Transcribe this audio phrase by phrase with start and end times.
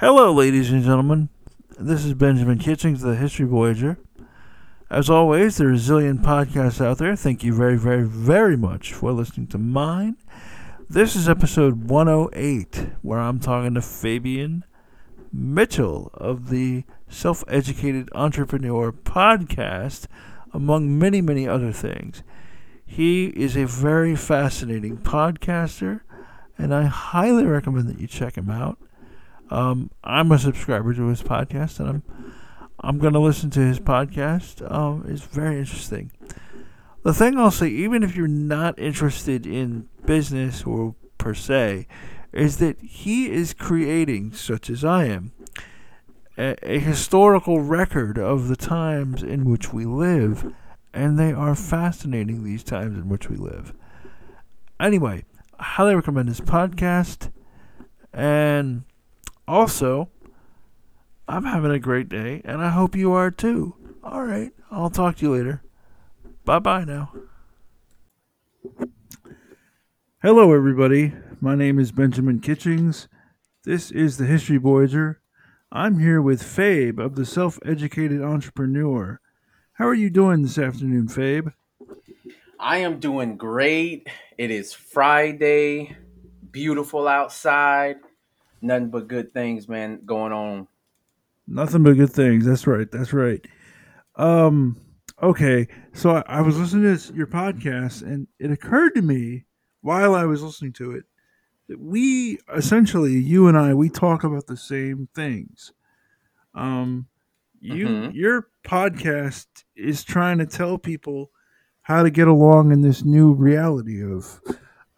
[0.00, 1.28] Hello, ladies and gentlemen.
[1.76, 3.98] This is Benjamin Kitchings, the History Voyager.
[4.88, 7.16] As always, there are a zillion podcasts out there.
[7.16, 10.16] Thank you very, very, very much for listening to mine.
[10.88, 14.64] This is episode 108, where I'm talking to Fabian
[15.32, 20.06] Mitchell of the Self Educated Entrepreneur podcast,
[20.54, 22.22] among many, many other things.
[22.86, 26.02] He is a very fascinating podcaster,
[26.56, 28.78] and I highly recommend that you check him out.
[29.50, 32.02] Um, I'm a subscriber to his podcast, and I'm
[32.80, 34.70] I'm going to listen to his podcast.
[34.70, 36.12] Um, it's very interesting.
[37.02, 41.88] The thing I'll say, even if you're not interested in business or per se,
[42.32, 45.32] is that he is creating, such as I am,
[46.36, 50.52] a, a historical record of the times in which we live,
[50.94, 52.44] and they are fascinating.
[52.44, 53.74] These times in which we live.
[54.78, 55.24] Anyway,
[55.58, 57.32] I highly recommend his podcast,
[58.12, 58.84] and
[59.48, 60.10] also,
[61.26, 63.74] I'm having a great day, and I hope you are too.
[64.04, 65.62] All right, I'll talk to you later.
[66.44, 67.12] Bye bye now.
[70.22, 71.14] Hello, everybody.
[71.40, 73.08] My name is Benjamin Kitchings.
[73.64, 75.20] This is the History Voyager.
[75.72, 79.20] I'm here with Fabe of the Self Educated Entrepreneur.
[79.74, 81.52] How are you doing this afternoon, Fabe?
[82.60, 84.08] I am doing great.
[84.36, 85.96] It is Friday,
[86.50, 87.96] beautiful outside
[88.60, 90.68] nothing but good things, man, going on.
[91.46, 92.44] Nothing but good things.
[92.44, 92.90] That's right.
[92.90, 93.44] That's right.
[94.16, 94.76] Um.
[95.22, 95.68] Okay.
[95.92, 99.44] So I, I was listening to your podcast, and it occurred to me
[99.80, 101.04] while I was listening to it
[101.68, 105.72] that we essentially, you and I, we talk about the same things.
[106.54, 107.06] Um.
[107.60, 108.16] You mm-hmm.
[108.16, 111.32] your podcast is trying to tell people
[111.82, 114.40] how to get along in this new reality of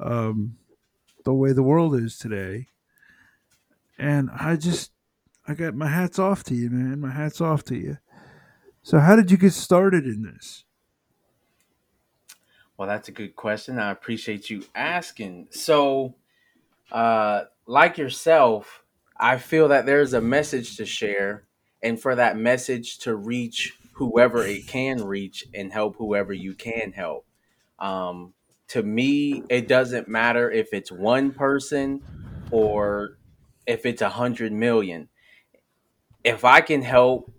[0.00, 0.56] um,
[1.24, 2.66] the way the world is today
[4.00, 4.90] and I just,
[5.46, 7.00] I got my hats off to you, man.
[7.00, 7.98] My hats off to you.
[8.82, 10.64] So, how did you get started in this?
[12.76, 13.78] Well, that's a good question.
[13.78, 15.48] I appreciate you asking.
[15.50, 16.14] So,
[16.90, 18.82] uh, like yourself,
[19.18, 21.44] I feel that there's a message to share,
[21.82, 26.92] and for that message to reach whoever it can reach and help whoever you can
[26.92, 27.26] help.
[27.78, 28.32] Um,
[28.68, 32.00] to me, it doesn't matter if it's one person
[32.50, 33.18] or
[33.66, 35.08] if it's a hundred million.
[36.24, 37.32] If I can help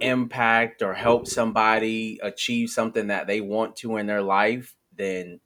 [0.00, 5.40] impact or help somebody achieve something that they want to in their life, then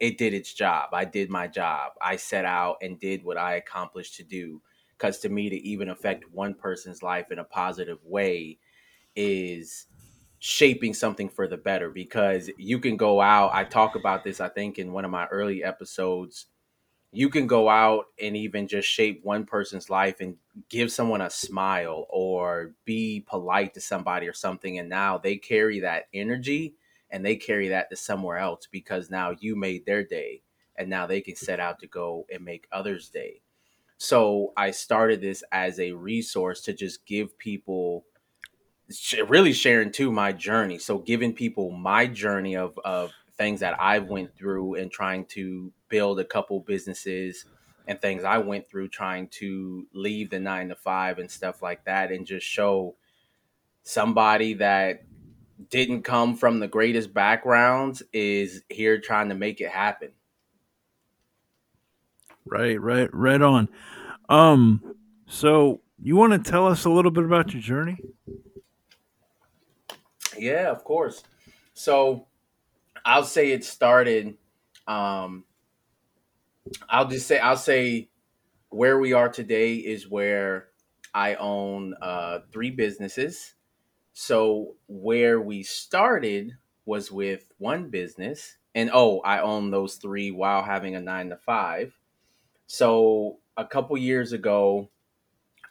[0.00, 0.90] it did its job.
[0.92, 1.92] I did my job.
[2.00, 4.62] I set out and did what I accomplished to do.
[4.96, 8.58] Because to me, to even affect one person's life in a positive way
[9.14, 9.86] is
[10.40, 11.90] shaping something for the better.
[11.90, 15.26] Because you can go out, I talk about this, I think, in one of my
[15.26, 16.46] early episodes
[17.12, 20.36] you can go out and even just shape one person's life and
[20.68, 25.80] give someone a smile or be polite to somebody or something and now they carry
[25.80, 26.74] that energy
[27.10, 30.42] and they carry that to somewhere else because now you made their day
[30.76, 33.40] and now they can set out to go and make others day.
[33.96, 38.04] So i started this as a resource to just give people
[39.28, 40.78] really sharing too my journey.
[40.78, 45.72] So giving people my journey of of things that I've went through and trying to
[45.88, 47.44] build a couple businesses
[47.86, 51.84] and things I went through trying to leave the nine to five and stuff like
[51.84, 52.96] that, and just show
[53.82, 55.04] somebody that
[55.70, 60.10] didn't come from the greatest backgrounds is here trying to make it happen.
[62.44, 63.68] Right, right, right on.
[64.28, 64.94] Um,
[65.26, 67.98] so you want to tell us a little bit about your journey?
[70.38, 71.24] Yeah, of course.
[71.74, 72.26] So
[73.04, 74.36] I'll say it started
[74.86, 75.44] um
[76.88, 78.10] I'll just say I'll say
[78.70, 80.68] where we are today is where
[81.14, 83.54] I own uh, three businesses.
[84.12, 90.62] So where we started was with one business, and oh, I own those three while
[90.62, 91.98] having a nine to five.
[92.66, 94.90] So a couple years ago,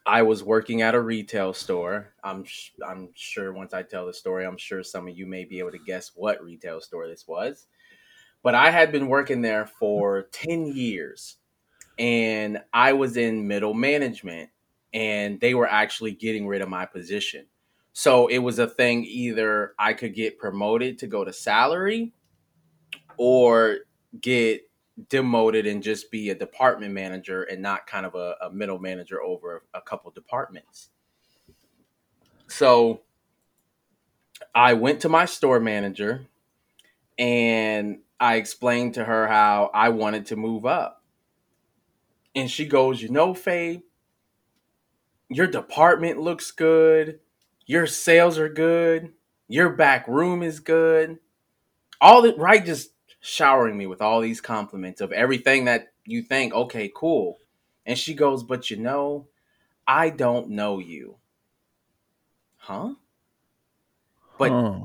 [0.05, 2.13] I was working at a retail store.
[2.23, 5.45] I'm sh- I'm sure once I tell the story, I'm sure some of you may
[5.45, 7.67] be able to guess what retail store this was.
[8.47, 11.35] But I had been working there for 10 years
[11.99, 14.51] and I was in middle management
[14.94, 17.47] and they were actually getting rid of my position.
[17.91, 22.13] So it was a thing either I could get promoted to go to salary
[23.17, 23.79] or
[24.21, 24.61] get
[25.09, 29.21] demoted and just be a department manager and not kind of a, a middle manager
[29.21, 30.91] over a couple departments.
[32.47, 33.01] So
[34.55, 36.27] I went to my store manager
[37.17, 41.03] and I explained to her how I wanted to move up.
[42.35, 43.83] And she goes, You know, Faye,
[45.29, 47.19] your department looks good,
[47.65, 49.13] your sales are good,
[49.47, 51.19] your back room is good.
[52.01, 56.53] All the right, just showering me with all these compliments of everything that you think,
[56.53, 57.37] okay, cool.
[57.85, 59.27] And she goes, But you know,
[59.87, 61.17] I don't know you.
[62.57, 62.95] Huh?
[64.37, 64.79] But Huh.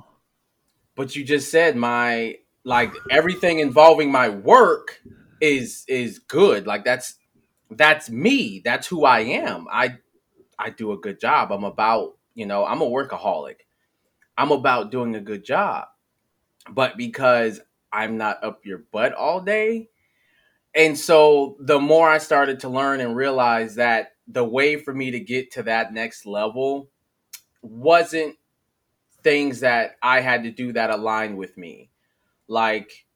[0.97, 5.01] but you just said my like everything involving my work
[5.41, 6.67] is is good.
[6.67, 7.17] Like that's
[7.71, 8.63] that's me.
[8.65, 9.67] That's who I am.
[9.71, 9.99] I
[10.59, 11.53] I do a good job.
[11.53, 13.57] I'm about, you know, I'm a workaholic.
[14.37, 15.87] I'm about doing a good job.
[16.71, 17.61] But because
[17.93, 19.89] I'm not up your butt all day,
[20.75, 25.11] and so the more I started to learn and realize that the way for me
[25.11, 26.89] to get to that next level
[27.63, 28.37] wasn't
[29.23, 31.92] things that I had to do that aligned with me.
[32.53, 33.07] Like,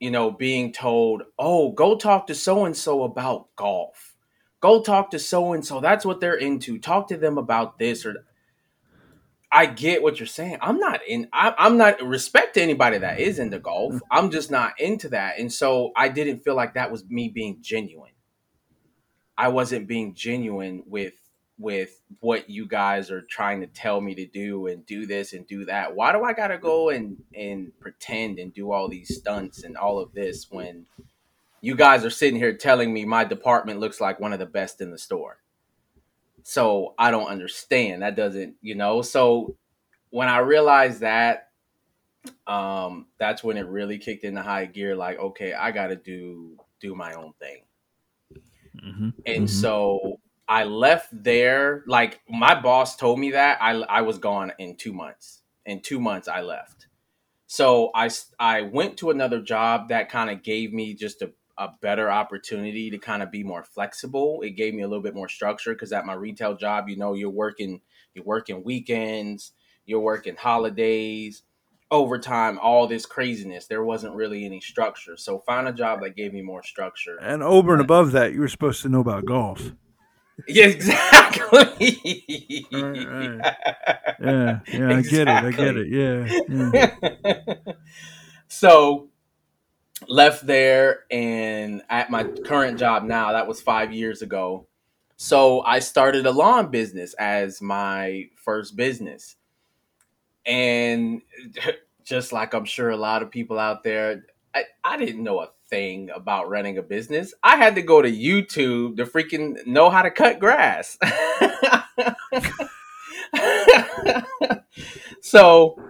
[0.00, 4.16] you know, being told, oh, go talk to so and so about golf.
[4.60, 5.80] Go talk to so and so.
[5.80, 6.78] That's what they're into.
[6.78, 8.16] Talk to them about this or
[9.52, 10.58] I get what you're saying.
[10.60, 11.28] I'm not in.
[11.32, 13.94] I, I'm not respect to anybody that is into golf.
[13.94, 14.00] Mm.
[14.10, 17.58] I'm just not into that, and so I didn't feel like that was me being
[17.60, 18.12] genuine.
[19.38, 21.14] I wasn't being genuine with
[21.58, 25.46] with what you guys are trying to tell me to do and do this and
[25.46, 25.94] do that.
[25.94, 29.98] Why do I gotta go and and pretend and do all these stunts and all
[29.98, 30.86] of this when
[31.62, 34.80] you guys are sitting here telling me my department looks like one of the best
[34.80, 35.38] in the store?
[36.42, 38.02] So I don't understand.
[38.02, 39.02] That doesn't, you know.
[39.02, 39.56] So
[40.10, 41.48] when I realized that,
[42.46, 44.94] um, that's when it really kicked into high gear.
[44.94, 47.62] Like, okay, I got to do do my own thing.
[48.76, 49.14] Mhm.
[49.24, 49.48] And Mhm.
[49.48, 51.84] so I left there.
[51.86, 55.42] Like my boss told me that I I was gone in two months.
[55.64, 56.86] In two months, I left.
[57.48, 61.70] So I, I went to another job that kind of gave me just a a
[61.80, 64.42] better opportunity to kind of be more flexible.
[64.42, 67.14] It gave me a little bit more structure because at my retail job, you know,
[67.14, 67.80] you're working
[68.14, 69.52] you're working weekends,
[69.84, 71.42] you're working holidays,
[71.90, 73.66] overtime, all this craziness.
[73.66, 75.16] There wasn't really any structure.
[75.16, 77.18] So find a job that gave me more structure.
[77.20, 79.72] And over and above that, you were supposed to know about golf.
[80.48, 81.58] Yeah, exactly.
[82.72, 83.56] Right, right.
[84.20, 85.28] Yeah, yeah, I get it.
[85.28, 85.88] I get it.
[85.88, 86.92] Yeah,
[87.64, 87.72] yeah.
[88.48, 89.08] so
[90.08, 94.66] left there and at my current job now that was five years ago
[95.16, 99.36] so i started a lawn business as my first business
[100.44, 101.22] and
[102.04, 104.24] just like i'm sure a lot of people out there
[104.54, 108.10] I, I didn't know a thing about running a business i had to go to
[108.10, 110.96] youtube to freaking know how to cut grass
[115.20, 115.80] so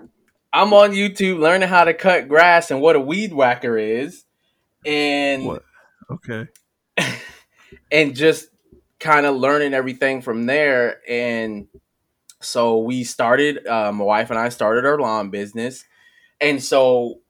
[0.52, 4.25] i'm on youtube learning how to cut grass and what a weed whacker is
[4.87, 5.64] and What?
[6.11, 6.46] Okay.
[7.93, 8.49] and just
[9.00, 11.00] kind of learning everything from there.
[11.08, 11.67] And
[12.40, 15.84] so we started, uh, my wife and I started our lawn business.
[16.40, 17.20] And so,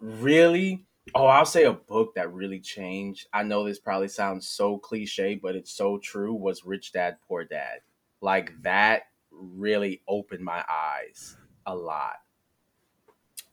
[0.00, 3.26] really, oh, I'll say a book that really changed.
[3.32, 7.44] I know this probably sounds so cliche, but it's so true was Rich Dad, Poor
[7.44, 7.80] Dad.
[8.20, 11.36] Like that really opened my eyes
[11.66, 12.16] a lot.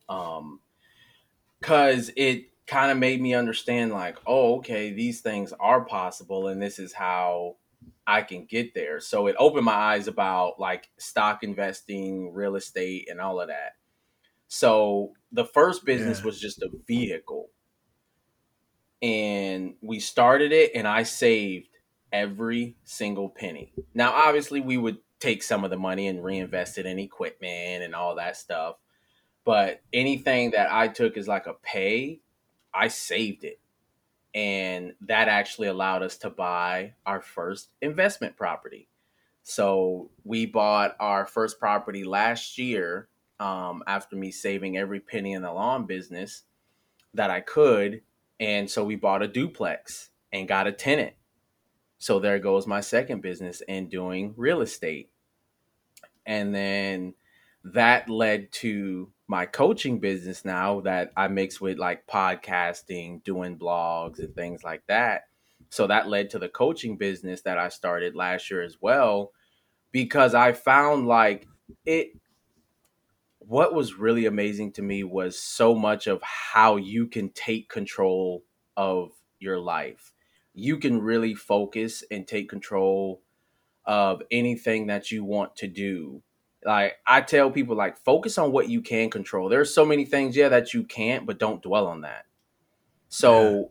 [0.07, 0.61] Um,
[1.61, 6.61] cause it kind of made me understand like oh okay these things are possible and
[6.61, 7.55] this is how
[8.05, 13.07] i can get there so it opened my eyes about like stock investing real estate
[13.09, 13.73] and all of that
[14.47, 16.25] so the first business Yeah.
[16.25, 17.49] was just a vehicle
[19.01, 21.69] and we started it and i saved
[22.11, 26.85] every single penny now obviously we would take some of the money and reinvest it
[26.85, 28.75] in equipment and all that stuff
[29.45, 32.19] but anything that i took as like a pay
[32.73, 33.59] I saved it.
[34.33, 38.87] And that actually allowed us to buy our first investment property.
[39.43, 45.41] So we bought our first property last year um, after me saving every penny in
[45.41, 46.43] the lawn business
[47.15, 48.01] that I could.
[48.39, 51.13] And so we bought a duplex and got a tenant.
[51.97, 55.09] So there goes my second business in doing real estate.
[56.25, 57.15] And then
[57.63, 64.19] that led to my coaching business now that I mix with like podcasting, doing blogs
[64.19, 65.23] and things like that.
[65.69, 69.33] So that led to the coaching business that I started last year as well
[69.91, 71.47] because I found like
[71.85, 72.11] it
[73.49, 78.43] what was really amazing to me was so much of how you can take control
[78.77, 80.13] of your life.
[80.53, 83.23] You can really focus and take control
[83.85, 86.21] of anything that you want to do
[86.63, 89.49] like I tell people like focus on what you can control.
[89.49, 92.25] There's so many things yeah that you can't, but don't dwell on that.
[93.07, 93.69] So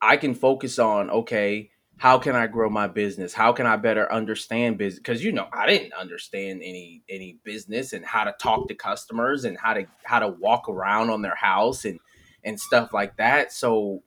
[0.00, 1.69] I can focus on okay,
[2.00, 3.34] how can I grow my business?
[3.34, 5.00] How can I better understand business?
[5.00, 9.44] Because you know, I didn't understand any any business and how to talk to customers
[9.44, 12.00] and how to how to walk around on their house and
[12.42, 13.52] and stuff like that.
[13.52, 14.02] So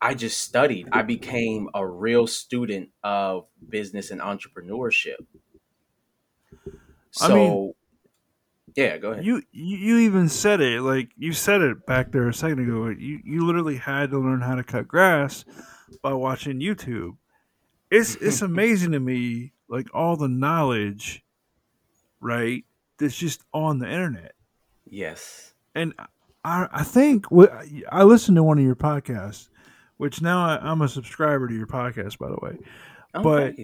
[0.00, 0.88] I just studied.
[0.90, 5.26] I became a real student of business and entrepreneurship.
[7.10, 7.74] So, I mean,
[8.74, 9.26] yeah, go ahead.
[9.26, 12.88] You you even said it like you said it back there a second ago.
[12.88, 15.44] You you literally had to learn how to cut grass
[16.00, 17.18] by watching YouTube.
[17.94, 21.24] It's it's amazing to me like all the knowledge,
[22.20, 22.64] right?
[22.98, 24.32] That's just on the internet.
[24.88, 25.54] Yes.
[25.74, 25.94] And
[26.44, 27.26] I I think
[27.90, 29.48] I listened to one of your podcasts,
[29.96, 32.58] which now I, am a subscriber to your podcast, by the way.
[33.14, 33.54] Oh, but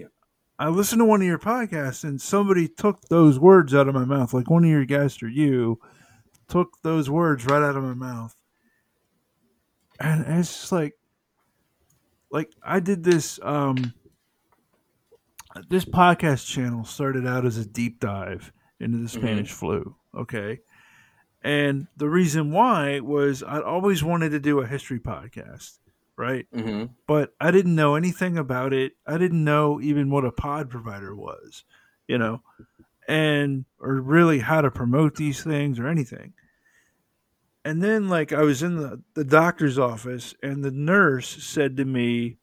[0.59, 4.05] I listened to one of your podcasts and somebody took those words out of my
[4.05, 4.33] mouth.
[4.33, 5.81] Like one of your guests or you
[6.49, 8.35] took those words right out of my mouth.
[9.99, 10.95] And it's just like
[12.31, 13.93] like I did this um
[15.69, 19.19] this podcast channel started out as a deep dive into the mm-hmm.
[19.19, 19.59] Spanish mm-hmm.
[19.59, 20.61] flu, okay?
[21.43, 25.79] And the reason why was I'd always wanted to do a history podcast
[26.21, 26.47] right?
[26.55, 26.93] Mm-hmm.
[27.07, 28.93] But I didn't know anything about it.
[29.07, 31.65] I didn't know even what a pod provider was,
[32.07, 32.43] you know,
[33.09, 36.35] and or really how to promote these things or anything.
[37.65, 41.85] And then, like, I was in the, the doctor's office, and the nurse said to
[41.87, 42.37] me,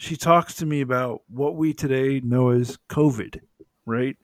[0.00, 3.40] she talks to me about what we today know as COVID,
[3.84, 4.16] right?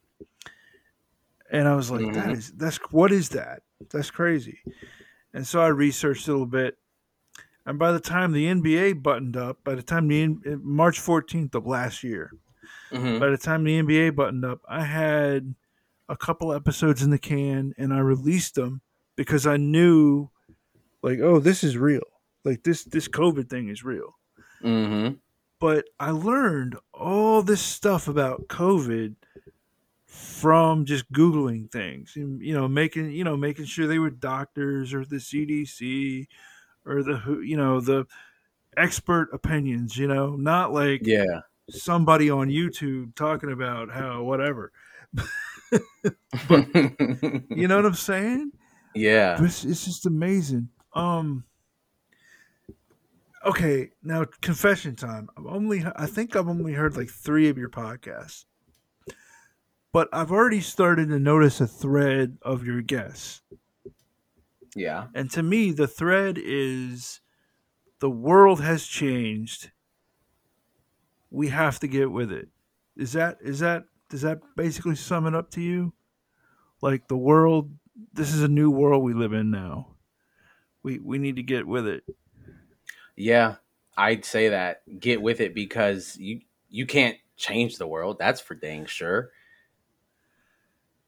[1.51, 2.15] And I was like, mm-hmm.
[2.15, 3.63] that is, that's, what is that?
[3.93, 4.59] That's crazy.
[5.35, 6.79] And so I researched a little bit
[7.67, 11.67] and by the time the NBA buttoned up, by the time the March 14th of
[11.67, 12.33] last year,
[12.93, 13.19] mm-hmm.
[13.19, 15.55] by the time the NBA buttoned up, I had
[16.09, 18.83] a couple episodes in the can and I released them
[19.17, 20.31] because I knew,
[21.03, 22.05] like, oh, this is real.
[22.45, 24.15] Like this this COVID thing is real.
[24.63, 25.17] Mm-hmm.
[25.59, 29.15] But I learned all this stuff about COVID
[30.07, 34.95] from just googling things and you know making you know making sure they were doctors
[34.95, 36.27] or the CDC
[36.87, 38.07] or the WHO you know the
[38.77, 41.41] expert opinions you know not like yeah.
[41.71, 44.73] somebody on youtube talking about how whatever.
[46.49, 46.69] But,
[47.51, 48.53] you know what i'm saying?
[48.95, 49.43] Yeah.
[49.43, 50.69] It's, it's just amazing.
[50.95, 51.43] Um
[53.47, 57.71] okay now confession time i've only i think i've only heard like three of your
[57.71, 58.45] podcasts
[59.93, 63.43] but i've already started to notice a thread of your guests
[64.77, 65.07] yeah.
[65.15, 67.21] And to me, the thread is
[67.99, 69.71] the world has changed.
[71.31, 72.49] We have to get with it.
[72.97, 75.95] Is that is that does that basically sum it up to you?
[76.83, 77.73] Like the world
[78.13, 79.97] this is a new world we live in now.
[80.83, 82.05] We we need to get with it.
[83.17, 83.57] Yeah,
[83.97, 84.83] I'd say that.
[85.01, 88.19] Get with it because you you can't change the world.
[88.19, 89.31] That's for dang sure.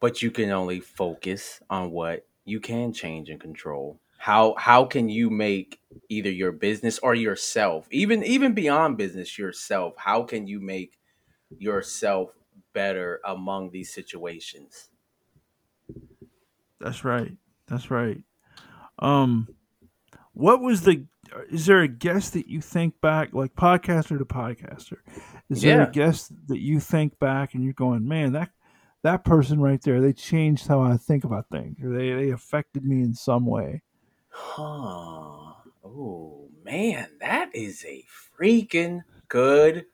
[0.00, 5.08] But you can only focus on what you can change and control how how can
[5.08, 10.60] you make either your business or yourself even even beyond business yourself how can you
[10.60, 10.98] make
[11.58, 12.30] yourself
[12.72, 14.90] better among these situations
[16.80, 17.36] that's right
[17.66, 18.22] that's right
[18.98, 19.48] um
[20.32, 21.06] what was the
[21.50, 24.98] is there a guest that you think back like podcaster to podcaster
[25.50, 28.50] is there a guest that you think back and you're going man that
[29.02, 32.84] that person right there, they changed how I think about things, or they they affected
[32.84, 33.82] me in some way.
[34.28, 35.54] Huh.
[35.84, 38.04] Oh man, that is a
[38.38, 39.86] freaking good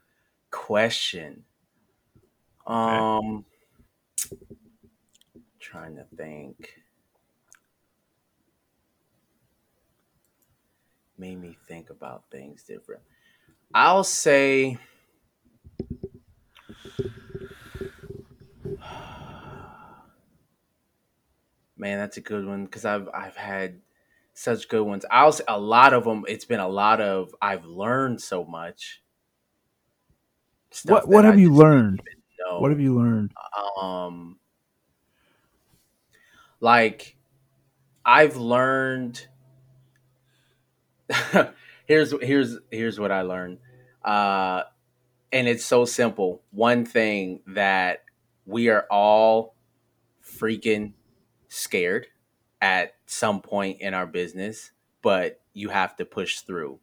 [0.51, 1.45] question.
[2.67, 3.45] Um,
[5.61, 6.84] trying to think.
[11.17, 13.03] Made me think about things different.
[13.75, 14.79] I'll say
[21.77, 23.81] Man, that's a good one because I've I've had
[24.33, 25.05] such good ones.
[25.11, 26.25] I'll say a lot of them.
[26.29, 29.03] It's been a lot of I've learned so much.
[30.85, 32.03] What What have you learned?
[32.59, 33.33] What have you learned?
[33.81, 34.39] Um,
[36.61, 37.17] like
[38.05, 39.29] I've learned.
[41.87, 43.59] here's here's here's what I learned.
[44.05, 44.63] Uh,
[45.33, 46.43] and it's so simple.
[46.51, 48.05] One thing that
[48.47, 49.57] we are all
[50.25, 50.93] freaking
[51.49, 52.07] scared
[52.61, 54.71] at some point in our business,
[55.03, 56.81] but you have to push through.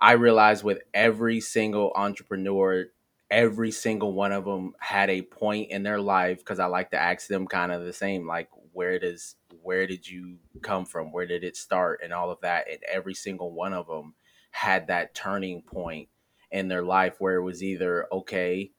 [0.00, 2.86] I realize with every single entrepreneur,
[3.30, 7.00] every single one of them had a point in their life because I like to
[7.00, 11.12] ask them kind of the same, like where does where did you come from?
[11.12, 12.00] Where did it start?
[12.02, 12.68] And all of that.
[12.70, 14.14] And every single one of them
[14.50, 16.08] had that turning point
[16.50, 18.70] in their life where it was either okay,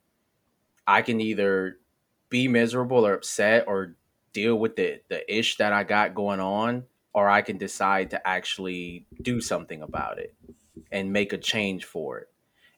[0.87, 1.79] I can either
[2.29, 3.95] be miserable or upset or
[4.33, 8.27] deal with the the ish that I got going on, or I can decide to
[8.27, 10.35] actually do something about it
[10.91, 12.27] and make a change for it.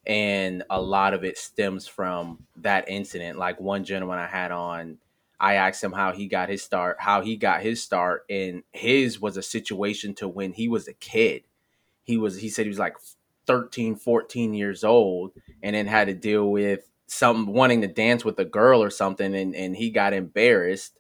[0.05, 3.37] And a lot of it stems from that incident.
[3.37, 4.99] Like one gentleman I had on,
[5.39, 9.21] I asked him how he got his start, how he got his start, and his
[9.21, 11.43] was a situation to when he was a kid.
[12.03, 12.97] He was he said he was like
[13.45, 15.31] 13, 14 years old
[15.63, 19.33] and then had to deal with some wanting to dance with a girl or something
[19.35, 20.99] and, and he got embarrassed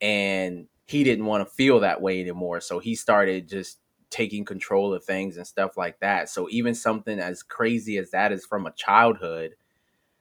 [0.00, 2.60] and he didn't want to feel that way anymore.
[2.60, 3.78] So he started just
[4.10, 6.28] taking control of things and stuff like that.
[6.28, 9.54] So even something as crazy as that is from a childhood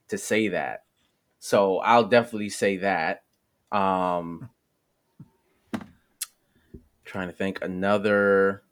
[0.09, 0.83] to say that.
[1.39, 3.23] So I'll definitely say that.
[3.71, 4.49] Um
[7.05, 8.63] trying to think another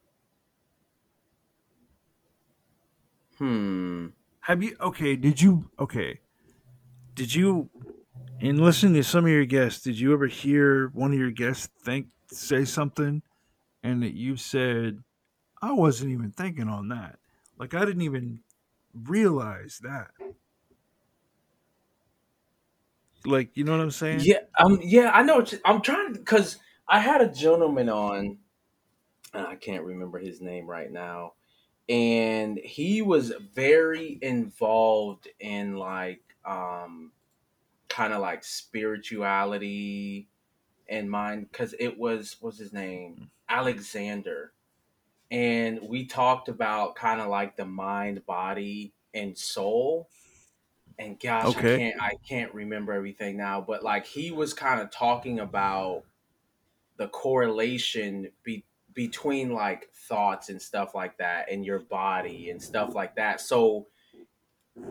[3.38, 4.08] Hmm.
[4.42, 6.20] Have you okay, did you okay.
[7.14, 7.70] Did you
[8.40, 11.70] in listening to some of your guests, did you ever hear one of your guests
[11.84, 13.22] think say something
[13.84, 15.04] and that you said,
[15.62, 17.20] I wasn't even thinking on that.
[17.58, 18.42] Like I didn't even
[18.94, 20.12] realize that.
[23.26, 24.22] Like, you know what I'm saying?
[24.24, 25.46] Yeah, um, yeah, I know.
[25.66, 26.58] I'm trying because
[26.88, 28.38] I had a gentleman on.
[29.34, 31.34] and I can't remember his name right now,
[31.90, 37.12] and he was very involved in like um,
[37.90, 40.30] kind of like spirituality
[40.90, 44.54] and mind because it was what's his name Alexander,
[45.32, 50.10] and we talked about kind of like the mind, body, and soul
[51.00, 51.76] and gosh, Okay.
[51.76, 56.04] I can't I can't remember everything now, but like he was kind of talking about
[56.98, 62.96] the correlation be, between like thoughts and stuff like that and your body and stuff
[62.96, 63.40] like that.
[63.40, 63.88] So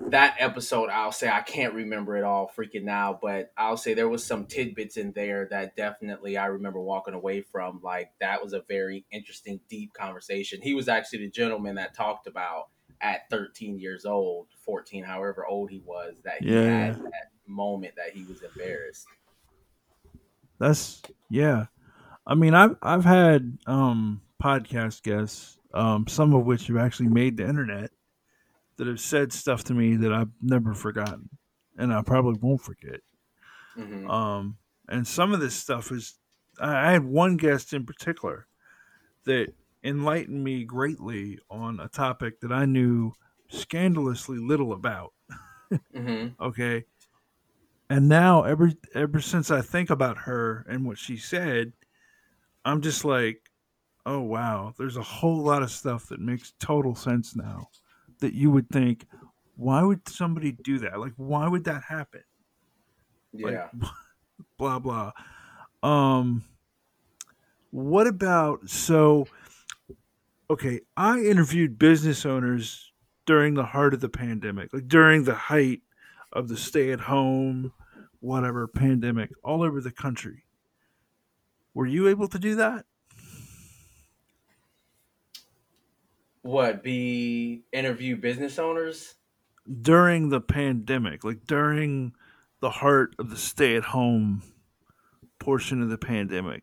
[0.08, 4.08] that episode, I'll say I can't remember it all freaking now, but I'll say there
[4.08, 7.80] was some tidbits in there that definitely I remember walking away from.
[7.82, 10.60] Like that was a very interesting, deep conversation.
[10.62, 12.68] He was actually the gentleman that talked about
[13.00, 16.62] at 13 years old, 14, however old he was, that he Yeah.
[16.62, 19.10] had that moment that he was embarrassed.
[20.58, 21.66] That's yeah.
[22.26, 27.36] I mean, I've I've had um podcast guests, um, some of which have actually made
[27.36, 27.92] the internet,
[28.76, 31.30] that have said stuff to me that I've never forgotten,
[31.78, 33.00] and I probably won't forget.
[33.74, 36.18] hmm Um, and some of this stuff is,
[36.60, 38.46] I had one guest in particular
[39.24, 39.54] that
[39.86, 43.12] enlightened me greatly on a topic that I knew
[43.50, 45.14] scandalously little about.
[45.94, 46.84] hmm Okay.
[47.88, 51.72] And now ever ever since I think about her and what she said,
[52.64, 53.50] I'm just like,
[54.06, 57.70] oh wow, there's a whole lot of stuff that makes total sense now
[58.20, 59.06] that you would think,
[59.56, 61.00] why would somebody do that?
[61.00, 62.24] Like why would that happen?
[63.40, 63.70] Like Yeah.
[64.58, 65.12] blah blah.
[65.82, 66.44] Um
[67.70, 69.26] what about so
[70.48, 72.92] okay, I interviewed business owners
[73.24, 75.82] during the heart of the pandemic, like during the height
[76.32, 77.72] of the stay at home,
[78.20, 80.44] whatever pandemic, all over the country.
[81.74, 82.86] Were you able to do that?
[86.42, 89.16] What be interview business owners?
[89.82, 92.12] During the pandemic, like during
[92.60, 94.42] the heart of the stay at home
[95.40, 96.62] portion of the pandemic.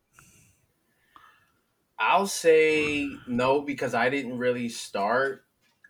[2.03, 5.45] I'll say no because I didn't really start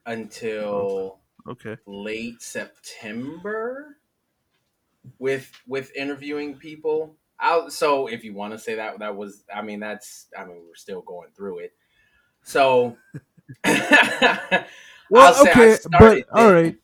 [0.06, 1.78] until Okay.
[1.86, 3.98] late September
[5.20, 7.16] with with interviewing people.
[7.40, 10.64] I'll, so if you want to say that that was I mean that's I mean
[10.68, 11.74] we're still going through it.
[12.44, 12.98] So
[15.10, 16.76] Well, I'll say I okay, but all right,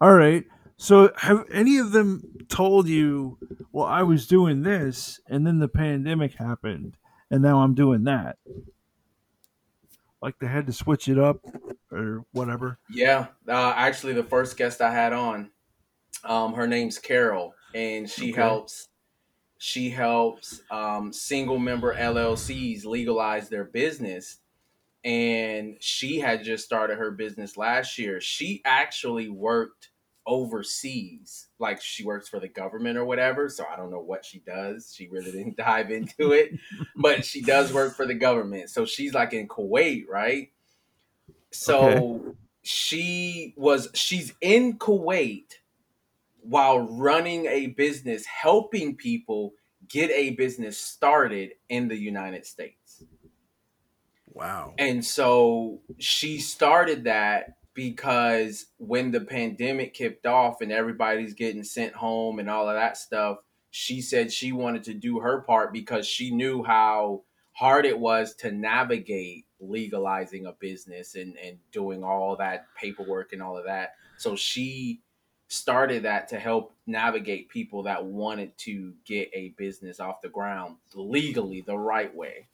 [0.00, 0.44] all right.
[0.78, 3.38] So, have any of them told you,
[3.72, 6.96] "Well, I was doing this, and then the pandemic happened,
[7.30, 8.38] and now I'm doing that"?
[10.22, 11.44] Like they had to switch it up,
[11.90, 12.78] or whatever.
[12.88, 15.50] Yeah, uh, actually, the first guest I had on,
[16.24, 18.32] um, her name's Carol, and she Okay.
[18.32, 18.88] helps.
[19.58, 24.40] She helps um, single member LLCs legalize their business,
[25.04, 28.20] and she had just started her business last year.
[28.20, 29.90] She actually worked
[30.28, 33.48] overseas, like she works for the government or whatever.
[33.48, 34.92] So I don't know what she does.
[34.94, 36.52] She really didn't dive into it,
[36.94, 38.70] but she does work for the government.
[38.70, 40.52] So she's like in Kuwait, right?
[41.50, 45.54] So she was she's in Kuwait
[46.40, 49.54] while running a business helping people
[49.88, 53.04] get a business started in the United States.
[54.26, 54.74] Wow.
[54.78, 61.94] And so she started that because when the pandemic kicked off and everybody's getting sent
[61.94, 63.38] home and all of that stuff,
[63.70, 68.34] she said she wanted to do her part because she knew how hard it was
[68.34, 73.92] to navigate legalizing a business and, and doing all that paperwork and all of that.
[74.16, 75.00] So she
[75.46, 80.78] started that to help navigate people that wanted to get a business off the ground
[80.96, 82.48] legally the right way.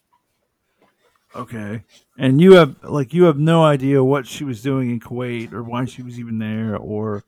[1.34, 1.82] Okay.
[2.16, 5.62] And you have like you have no idea what she was doing in Kuwait or
[5.62, 7.24] why she was even there or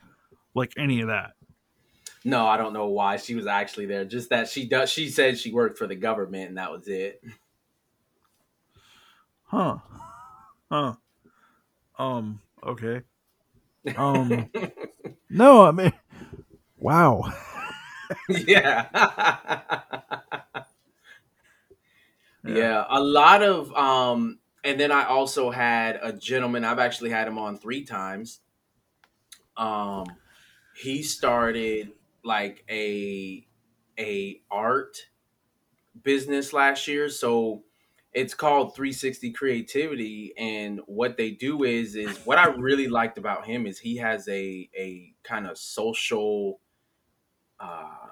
[0.54, 1.32] like any of that.
[2.24, 4.04] No, I don't know why she was actually there.
[4.04, 7.22] Just that she does she said she worked for the government and that was it.
[9.44, 9.78] Huh.
[10.70, 10.94] Huh.
[11.98, 13.02] Um, okay.
[13.96, 14.50] Um
[15.30, 15.92] No, I mean
[16.78, 17.32] wow.
[18.28, 18.86] yeah.
[22.48, 22.84] yeah.
[22.88, 27.38] a lot of um and then I also had a gentleman, I've actually had him
[27.38, 28.40] on 3 times.
[29.56, 30.06] Um
[30.74, 31.92] he started
[32.24, 33.46] like a
[33.98, 34.98] a art
[36.02, 37.64] business last year, so
[38.16, 43.44] it's called 360 creativity and what they do is is what i really liked about
[43.44, 46.58] him is he has a a kind of social
[47.60, 48.06] uh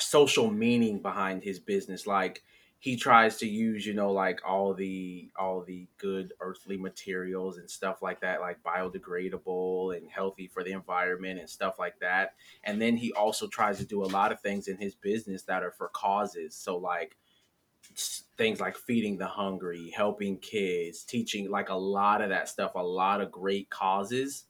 [0.00, 2.42] social meaning behind his business like
[2.82, 7.70] he tries to use you know like all the all the good earthly materials and
[7.70, 12.34] stuff like that like biodegradable and healthy for the environment and stuff like that.
[12.64, 15.62] And then he also tries to do a lot of things in his business that
[15.62, 16.56] are for causes.
[16.56, 17.16] So like
[18.36, 22.82] things like feeding the hungry, helping kids, teaching like a lot of that stuff, a
[22.82, 24.46] lot of great causes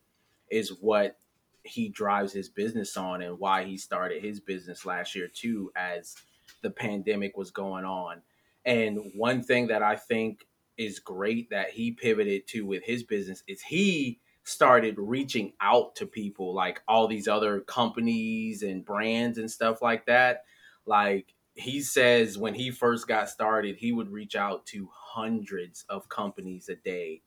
[0.51, 1.18] is what
[1.64, 6.16] he drives his business on and why he started his business last year too as
[6.62, 8.22] the pandemic was going on.
[8.64, 10.46] And one thing that I think
[10.79, 16.07] is great that he pivoted to with his business is he started reaching out to
[16.07, 20.44] people like all these other companies and brands and stuff like that.
[20.87, 26.09] Like he says when he first got started, he would reach out to hundreds of
[26.09, 27.22] companies a day,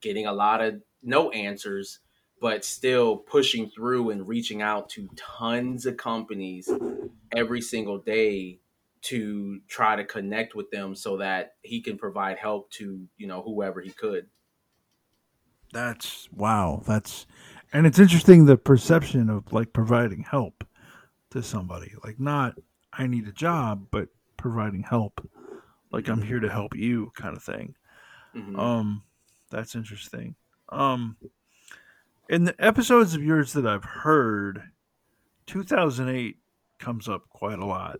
[0.00, 2.00] getting a lot of no answers,
[2.42, 6.68] but still pushing through and reaching out to tons of companies
[7.36, 8.58] every single day
[9.00, 13.42] to try to connect with them so that he can provide help to, you know,
[13.42, 14.26] whoever he could.
[15.72, 16.82] That's wow.
[16.84, 17.26] That's
[17.72, 20.64] and it's interesting the perception of like providing help
[21.30, 21.92] to somebody.
[22.02, 22.58] Like not
[22.92, 25.24] I need a job, but providing help,
[25.92, 27.76] like I'm here to help you, kind of thing.
[28.34, 28.58] Mm-hmm.
[28.58, 29.04] Um,
[29.48, 30.34] that's interesting.
[30.70, 31.16] Um,
[32.32, 34.70] in the episodes of yours that I've heard,
[35.46, 36.38] 2008
[36.78, 37.98] comes up quite a lot.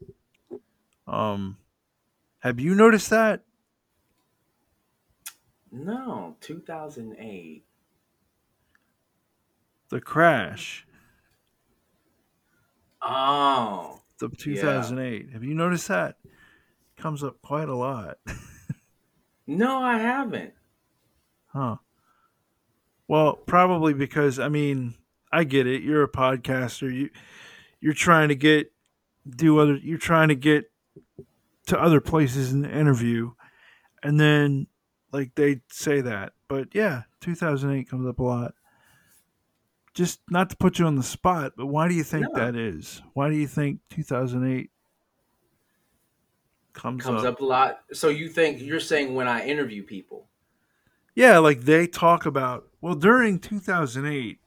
[1.06, 1.58] Um,
[2.40, 3.42] have you noticed that?
[5.70, 7.64] No, 2008.
[9.90, 10.86] The crash.
[13.02, 15.26] Oh the 2008.
[15.26, 15.32] Yeah.
[15.32, 16.16] Have you noticed that?
[16.96, 18.18] Comes up quite a lot.
[19.46, 20.54] no, I haven't.
[21.46, 21.76] Huh.
[23.12, 24.94] Well, probably because I mean,
[25.30, 25.82] I get it.
[25.82, 26.90] You're a podcaster.
[26.90, 27.10] You
[27.78, 28.72] you're trying to get
[29.28, 30.70] do other you're trying to get
[31.66, 33.32] to other places in the interview
[34.02, 34.66] and then
[35.12, 36.32] like they say that.
[36.48, 38.54] But yeah, 2008 comes up a lot
[39.92, 42.40] just not to put you on the spot, but why do you think no.
[42.40, 43.02] that is?
[43.12, 44.70] Why do you think 2008
[46.72, 47.34] comes, comes up?
[47.34, 47.80] up a lot?
[47.92, 50.28] So you think you're saying when I interview people?
[51.14, 54.38] Yeah, like they talk about, well, during 2008,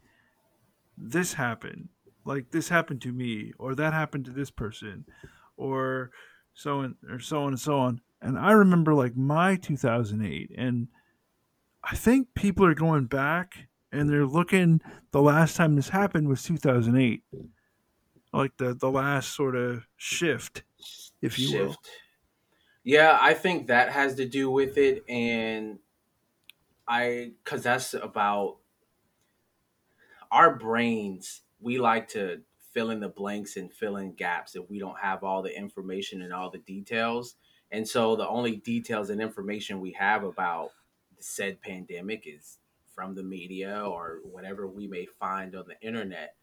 [0.97, 1.89] this happened.
[2.25, 5.06] Like this happened to me, or that happened to this person,
[5.58, 6.10] or
[6.54, 8.01] so on, or so on and so on.
[8.21, 10.88] And I remember like my 2008, and
[11.84, 14.82] I think people are going back and they're looking.
[15.12, 17.21] The last time this happened was 2008,
[18.34, 20.63] like the the last sort of shift,
[21.21, 21.67] if you shift.
[21.67, 21.75] will.
[22.84, 25.80] Yeah, I think that has to do with it, and
[26.88, 28.58] I because that's about
[30.32, 31.41] our brains.
[31.60, 32.41] We like to
[32.74, 36.21] fill in the blanks and fill in gaps if we don't have all the information
[36.21, 37.36] and all the details.
[37.71, 40.71] And so the only details and information we have about
[41.17, 42.60] the said pandemic is
[42.93, 46.36] from the media or whatever we may find on the internet.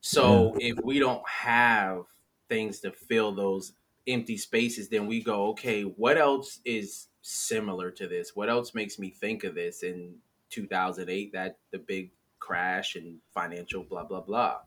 [0.00, 2.04] So if we don't have
[2.48, 3.72] things to fill those
[4.12, 8.34] empty spaces, then we go, okay, what else is similar to this?
[8.34, 10.16] What else makes me think of this in
[10.50, 11.32] 2008?
[11.32, 14.58] That the big crash and financial blah blah blah.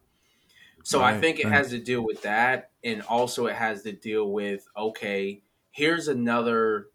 [0.83, 1.53] So right, I think it right.
[1.53, 6.87] has to deal with that, and also it has to deal with okay, here's another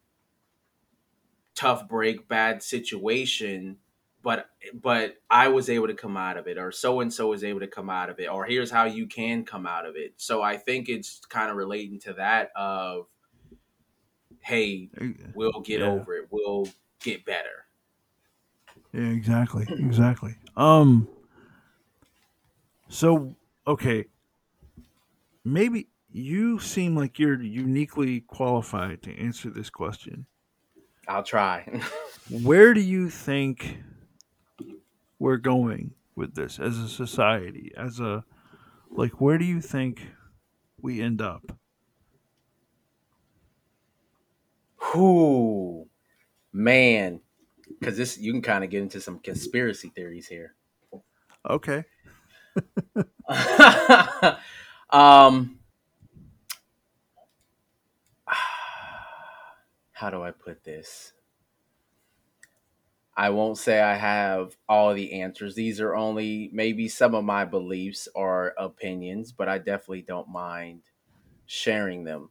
[1.55, 3.77] tough break, bad situation
[4.23, 7.45] but but I was able to come out of it, or so and so was
[7.45, 10.15] able to come out of it, or here's how you can come out of it.
[10.17, 13.07] So I think it's kind of relating to that of,
[14.41, 14.91] hey,
[15.35, 15.87] we'll get Yeah.
[15.89, 16.69] over it, we'll
[17.01, 17.67] get better.
[18.93, 20.37] Yeah, exactly, exactly.
[20.57, 21.09] Um.
[22.89, 24.07] So okay,
[25.45, 30.27] maybe you seem like you're uniquely qualified to answer this question.
[31.07, 31.65] I'll try.
[32.31, 33.79] Where do you think
[35.19, 37.73] we're going with this as a society?
[37.77, 38.25] As a
[38.91, 40.07] like, where do you think
[40.81, 41.53] we end up?
[44.95, 45.87] Whoo,
[46.53, 47.21] man,
[47.69, 50.55] because this you can kind of get into some conspiracy theories here.
[51.49, 51.85] Okay.
[54.91, 55.59] um,
[59.93, 61.13] how do I put this?
[63.19, 65.57] I won't say I have all the answers.
[65.57, 70.83] These are only maybe some of my beliefs or opinions, but I definitely don't mind
[71.47, 72.31] sharing them.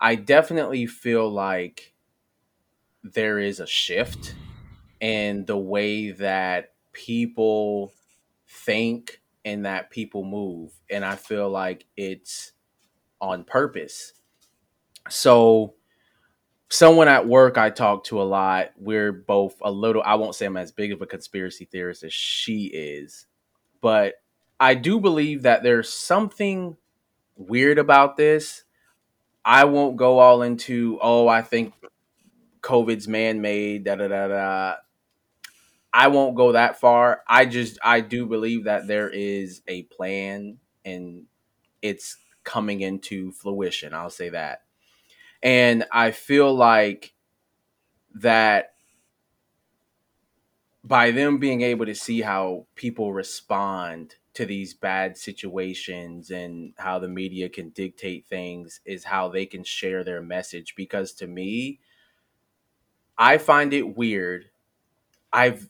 [0.00, 1.94] I definitely feel like
[3.02, 4.34] there is a shift
[5.00, 7.92] in the way that people
[8.48, 10.72] think and that people move.
[10.90, 12.52] And I feel like it's
[13.20, 14.14] on purpose.
[15.08, 15.74] So,
[16.72, 20.46] someone at work I talk to a lot, we're both a little, I won't say
[20.46, 23.26] I'm as big of a conspiracy theorist as she is,
[23.82, 24.14] but
[24.58, 26.76] I do believe that there's something
[27.36, 28.64] weird about this.
[29.44, 31.74] I won't go all into, oh, I think
[32.62, 34.74] COVID's man made, da da da da.
[35.92, 37.22] I won't go that far.
[37.28, 40.56] I just, I do believe that there is a plan
[40.86, 41.24] and
[41.82, 43.92] it's coming into fruition.
[43.92, 44.61] I'll say that.
[45.42, 47.14] And I feel like
[48.14, 48.74] that
[50.84, 56.98] by them being able to see how people respond to these bad situations and how
[56.98, 61.78] the media can dictate things is how they can share their message because to me
[63.18, 64.46] I find it weird.
[65.32, 65.68] I've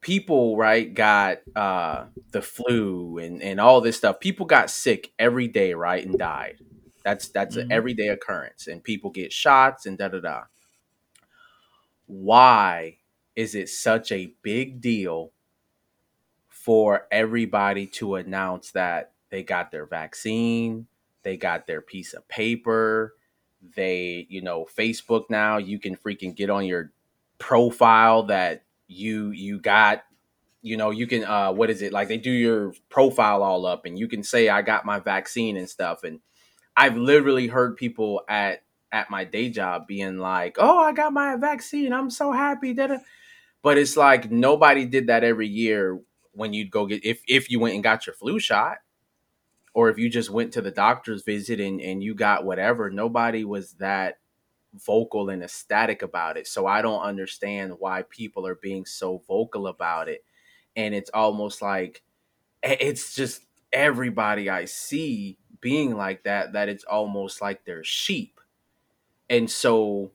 [0.00, 4.20] people right got uh the flu and and all this stuff.
[4.20, 6.58] People got sick every day, right, and died.
[7.04, 7.72] That's that's an Mhm.
[7.72, 10.44] everyday occurrence, and people get shots and da da da.
[12.06, 12.98] Why
[13.36, 15.32] is it such a big deal
[16.48, 20.86] for everybody to announce that they got their vaccine,
[21.22, 23.14] they got their piece of paper,
[23.76, 26.92] they, you know, Facebook now, you can freaking get on your
[27.38, 30.02] profile that you you got
[30.62, 33.86] you know you can uh what is it like they do your profile all up
[33.86, 36.20] and you can say i got my vaccine and stuff and
[36.76, 41.36] i've literally heard people at at my day job being like oh i got my
[41.36, 41.92] vaccine.
[41.92, 42.74] I'm so happy.
[42.74, 42.98] Da-da."
[43.62, 46.00] but it's like nobody did that every year
[46.32, 48.78] when you'd go get if if you went and got your flu shot
[49.74, 53.44] or if you just went to the doctor's visit and, and you got whatever nobody
[53.44, 54.18] was that
[54.74, 56.46] vocal and ecstatic about it.
[56.48, 60.24] So i don't understand why people are being so vocal about it.
[60.76, 62.02] And it's almost like
[62.64, 68.40] eh, it's just everybody i see being like that that it's almost like they're sheep
[69.28, 70.10] and so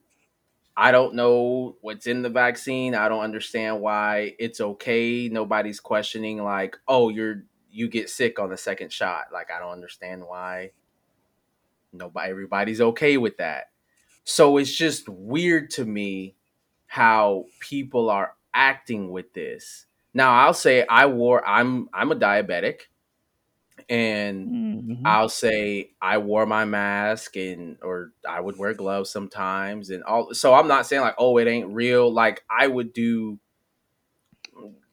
[0.78, 2.96] I don't know what's in the vaccine.
[2.96, 5.30] I don't understand why it's okay.
[5.30, 9.72] Nobody's questioning like, "Oh, you're you get sick on the second shot." Like I don't
[9.72, 10.72] understand why
[11.94, 13.72] nobody everybody's okay with that.
[14.26, 16.36] So it's just weird to me
[16.88, 19.86] how people are acting with this.
[20.14, 22.82] Now, I'll say I wore I'm I'm a diabetic
[23.90, 25.06] and Mhm.
[25.06, 30.34] I'll say I wore my mask and or I would wear gloves sometimes and all
[30.34, 33.40] so I'm not saying like oh it ain't real like I would do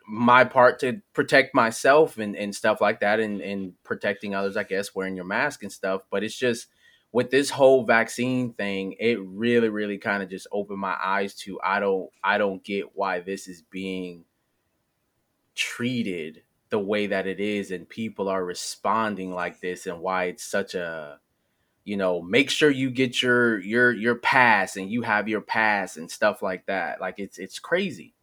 [0.07, 4.64] my part to protect myself and, and stuff like that and, and protecting others I
[4.64, 6.66] guess wearing your mask and stuff but it's just
[7.12, 11.61] with this whole vaccine thing it really really kind of just opened my eyes to
[11.62, 14.25] I don't I don't get why this is being
[15.55, 16.42] treated
[16.73, 20.75] the way that it is and people are responding like this and why it's such
[20.75, 21.21] a
[21.85, 25.99] you know make sure you get your your your pass and you have your pass
[25.99, 26.99] and stuff like that.
[26.99, 28.15] Like it's it's crazy.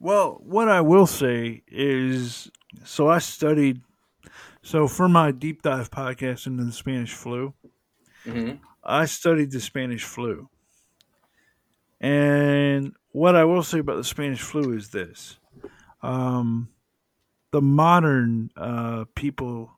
[0.00, 2.50] Well, what I will say is
[2.84, 3.82] so I studied
[4.62, 7.54] so for my deep dive podcast into the Spanish flu,
[8.24, 10.48] hmm I studied the Spanish flu.
[12.00, 15.40] And what I will say about the Spanish flu is this.
[16.02, 16.68] Um,
[17.50, 19.72] the modern uh, people,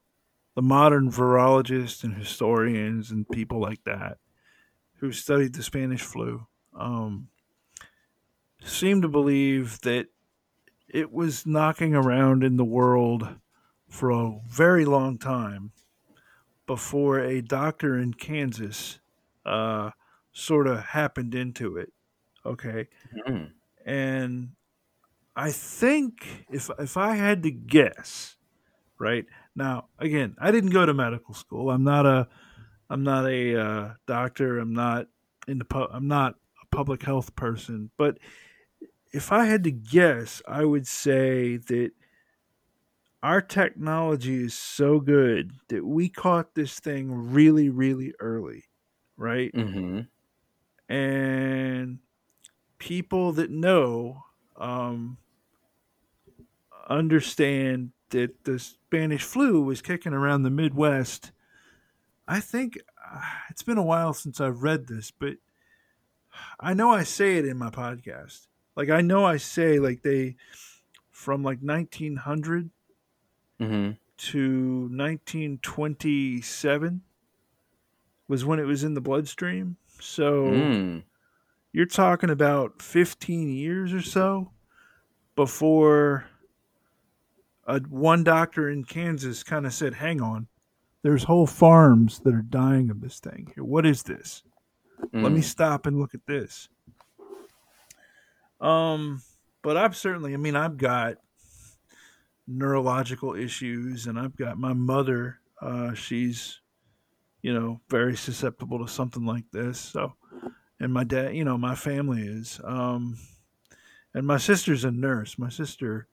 [0.54, 4.18] the modern virologists and historians and people like that
[4.96, 6.46] who studied the Spanish flu,
[6.78, 7.28] um,
[8.62, 10.08] seem to believe that
[10.86, 13.26] it was knocking around in the world
[13.88, 15.72] for a very long time
[16.66, 19.00] before a doctor in Kansas
[19.46, 19.92] uh,
[20.30, 21.90] sort of happened into it.
[22.44, 22.88] Okay.
[23.26, 23.52] Mm.
[23.84, 24.50] And
[25.36, 28.36] I think if if I had to guess,
[28.98, 29.26] right
[29.56, 31.70] now, again, I didn't go to medical school.
[31.70, 32.28] I'm not a
[32.90, 34.58] I'm not a uh, doctor.
[34.58, 35.08] I'm not
[35.48, 37.90] in the pu- I'm not a public health person.
[37.96, 38.18] But
[39.12, 41.92] if I had to guess, I would say that
[43.22, 48.64] our technology is so good that we caught this thing really, really early,
[49.16, 49.54] right?
[49.54, 50.00] hmm
[50.88, 52.00] And
[52.80, 54.24] people that know
[54.56, 55.18] um,
[56.88, 61.30] understand that the Spanish flu was kicking around the Midwest.
[62.26, 62.78] I think
[63.12, 65.36] uh, it's been a while since I've read this, but
[66.58, 68.46] I know I say it in my podcast.
[68.76, 70.36] Like I know I say like they
[71.10, 72.70] from like 1900
[73.60, 77.02] hmm to 1927
[78.28, 79.76] was when it was in the bloodstream.
[79.98, 81.02] So Mm.
[81.72, 84.52] You're talking about 15 years or so
[85.36, 86.26] before
[87.66, 90.48] a, one doctor in Kansas kind of said, "Hang on,
[91.02, 93.52] there's whole farms that are dying of this thing.
[93.54, 94.42] Here, what is this?
[95.12, 95.44] Let me Mm.
[95.44, 96.68] stop and look at this."
[98.60, 99.22] Um,
[99.62, 101.16] but I've certainly, I mean, I've got
[102.46, 105.40] neurological issues, and I've got my mother.
[105.60, 106.60] Uh, she's,
[107.42, 109.78] you know, very susceptible to something like this.
[109.80, 110.14] So,
[110.80, 112.60] and my dad, you know, my family is.
[112.64, 113.18] Um,
[114.14, 115.38] and my sister's a nurse.
[115.38, 116.08] My sister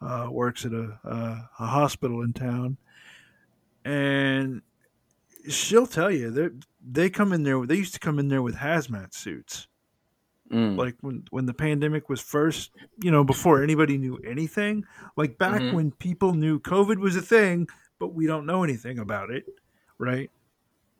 [0.00, 2.78] uh, works at a, a a hospital in town,
[3.84, 4.62] and
[5.48, 6.50] she'll tell you they
[6.80, 7.64] they come in there.
[7.66, 9.68] They used to come in there with hazmat suits,
[10.50, 10.76] Mm.
[10.76, 12.70] like when when the pandemic was first,
[13.02, 14.84] you know, before anybody knew anything.
[15.16, 18.98] Like back hmm when people knew COVID was a thing, but we don't know anything
[18.98, 19.44] about it,
[19.98, 20.30] right?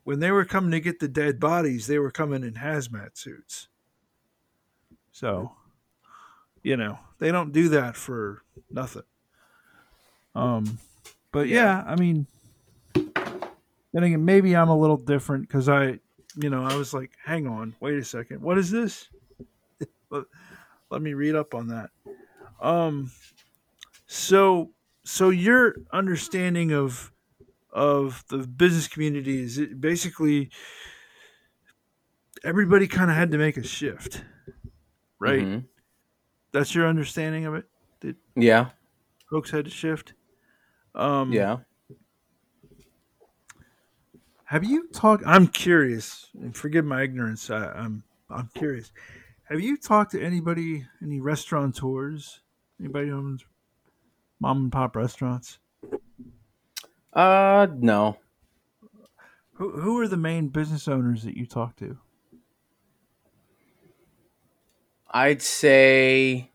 [0.08, 3.68] When they were coming to get the dead bodies, they were coming in hazmat suits.
[5.12, 5.52] So,
[6.62, 9.02] you know, they don't do that for nothing.
[10.34, 10.78] Um,
[11.30, 11.84] but Yeah.
[11.86, 12.26] I mean,
[12.94, 16.00] then again, maybe I'm a little different because I,
[16.36, 19.10] you know, I was like, hang on, wait a second, what is this?
[20.10, 21.90] let me read up on that.
[22.62, 23.10] Um,
[24.06, 24.70] so,
[25.04, 27.12] so your understanding of
[27.78, 30.50] of the business community is it basically
[32.42, 34.24] everybody kind of had to make a shift,
[35.20, 35.44] right?
[35.44, 35.58] hmm
[36.52, 37.66] That's your understanding of it.
[38.00, 38.70] That Yeah.
[39.30, 40.14] folks had to shift.
[40.94, 41.58] Um, Yeah.
[44.44, 45.22] Have you talked?
[45.26, 47.50] I'm curious, and forgive my ignorance.
[47.50, 48.92] I, I'm I'm curious.
[49.44, 52.40] Have you talked to anybody, any restaurateurs,
[52.80, 53.44] anybody who owns
[54.40, 55.58] mom and pop restaurants?
[57.18, 58.16] Uh, no.
[59.54, 61.98] Who who are the main business owners that you talk to?
[65.10, 66.52] I'd say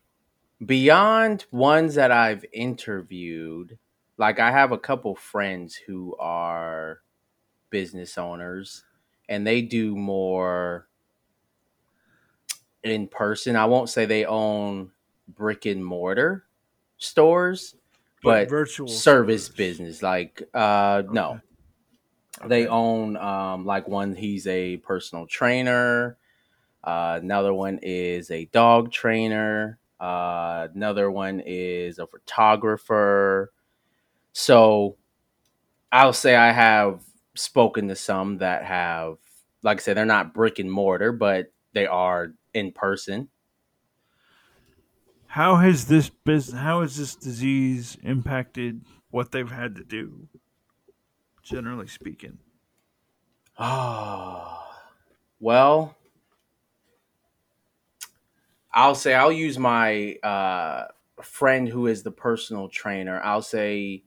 [0.66, 3.78] beyond ones that I've interviewed,
[4.18, 7.02] like I have a couple friends who are
[7.70, 8.86] business owners
[9.28, 10.88] and they do more
[12.86, 13.58] in person.
[13.58, 14.92] I won't say they own
[15.28, 16.46] brick and mortar
[17.00, 17.76] stores,
[18.24, 20.02] but virtual service business.
[20.02, 21.40] Like, uh, no,
[22.40, 22.48] Okay.
[22.48, 24.16] they own um, like one.
[24.16, 26.18] He's a personal trainer.
[26.84, 29.80] Uh, another one is a dog trainer.
[30.00, 33.54] Uh, another one is a photographer.
[34.34, 34.98] So
[35.92, 37.04] I'll say I have
[37.36, 39.18] spoken to some that have,
[39.62, 43.30] like I said, they're not brick and mortar, but they are in person.
[45.34, 46.62] How has this business?
[46.62, 50.28] How has this disease impacted what they've had to do?
[51.42, 52.38] Generally speaking,
[53.58, 54.64] Oh,
[55.40, 55.98] well,
[58.72, 60.90] I'll say I'll use my uh,
[61.24, 63.20] friend who is the personal trainer.
[63.24, 64.04] I'll say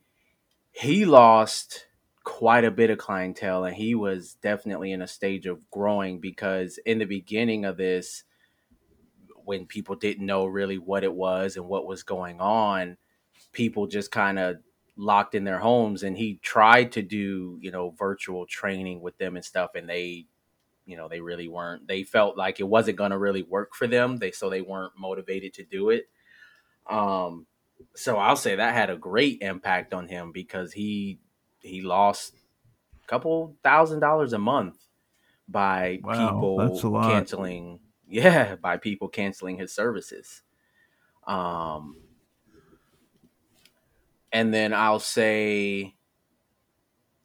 [0.71, 1.87] he lost
[2.23, 6.79] quite a bit of clientele and he was definitely in a stage of growing because
[6.87, 8.23] in the beginning of this
[9.47, 12.97] when people didn't know really what it was and what was going on
[13.53, 14.57] people just kind of
[14.97, 19.37] locked in their homes and he tried to do you know virtual training with them
[19.37, 20.27] and stuff and they
[20.87, 23.87] you know they really weren't they felt like it wasn't going to really work for
[23.87, 26.09] them they so they weren't motivated to do it.
[26.89, 27.47] Um
[27.95, 31.19] so i'll say that had a great impact on him because he
[31.61, 32.35] he lost
[33.05, 34.77] a couple thousand dollars a month
[35.49, 40.43] by wow, people canceling yeah, by people canceling his services.
[41.27, 41.97] Um,
[44.33, 45.95] and then I'll say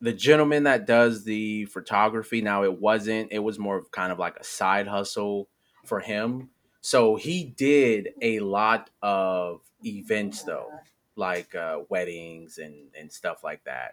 [0.01, 4.19] the gentleman that does the photography now it wasn't it was more of kind of
[4.19, 5.47] like a side hustle
[5.86, 6.49] for him
[6.82, 10.69] so he did a lot of events though
[11.15, 13.91] like uh, weddings and and stuff like that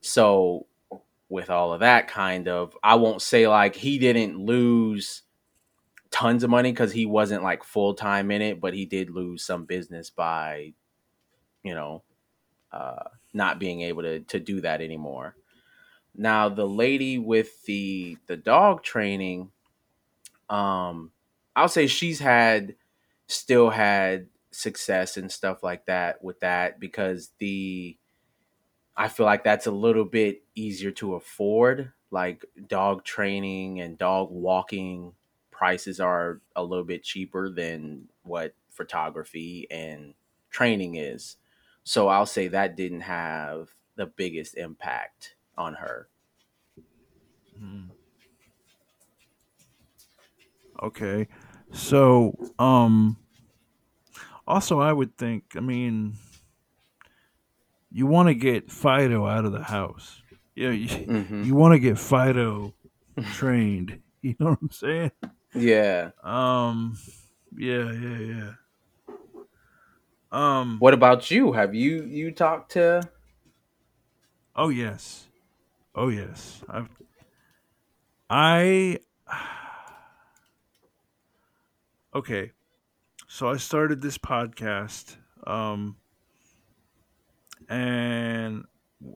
[0.00, 0.66] so
[1.28, 5.22] with all of that kind of i won't say like he didn't lose
[6.14, 9.64] tons of money because he wasn't like full-time in it but he did lose some
[9.64, 10.72] business by
[11.64, 12.02] you know
[12.72, 13.02] uh,
[13.32, 15.34] not being able to to do that anymore
[16.16, 19.50] now the lady with the the dog training,
[20.48, 21.10] um,
[21.56, 22.76] I'll say she's had
[23.26, 27.98] still had success and stuff like that with that because the
[28.96, 31.92] I feel like that's a little bit easier to afford.
[32.12, 35.14] Like dog training and dog walking
[35.54, 40.14] prices are a little bit cheaper than what photography and
[40.50, 41.36] training is.
[41.84, 46.08] So I'll say that didn't have the biggest impact on her.
[47.58, 47.86] Hmm.
[50.82, 51.28] Okay.
[51.72, 53.16] So, um
[54.46, 56.14] also I would think, I mean,
[57.90, 60.22] you want to get Fido out of the house.
[60.54, 62.74] Yeah, you, hmm you want to get Fido
[63.30, 64.00] trained.
[64.24, 65.10] You know what I'm saying?
[65.54, 66.10] Yeah.
[66.22, 66.98] Um
[67.56, 68.50] yeah, yeah, yeah.
[70.32, 71.52] Um What about you?
[71.52, 73.08] Have you you talked to?
[74.56, 75.26] oh yes.
[75.94, 76.62] Oh yes.
[76.68, 76.88] I've
[78.28, 78.98] I
[82.14, 82.52] okay.
[83.28, 85.96] So I started this podcast um
[87.68, 88.64] and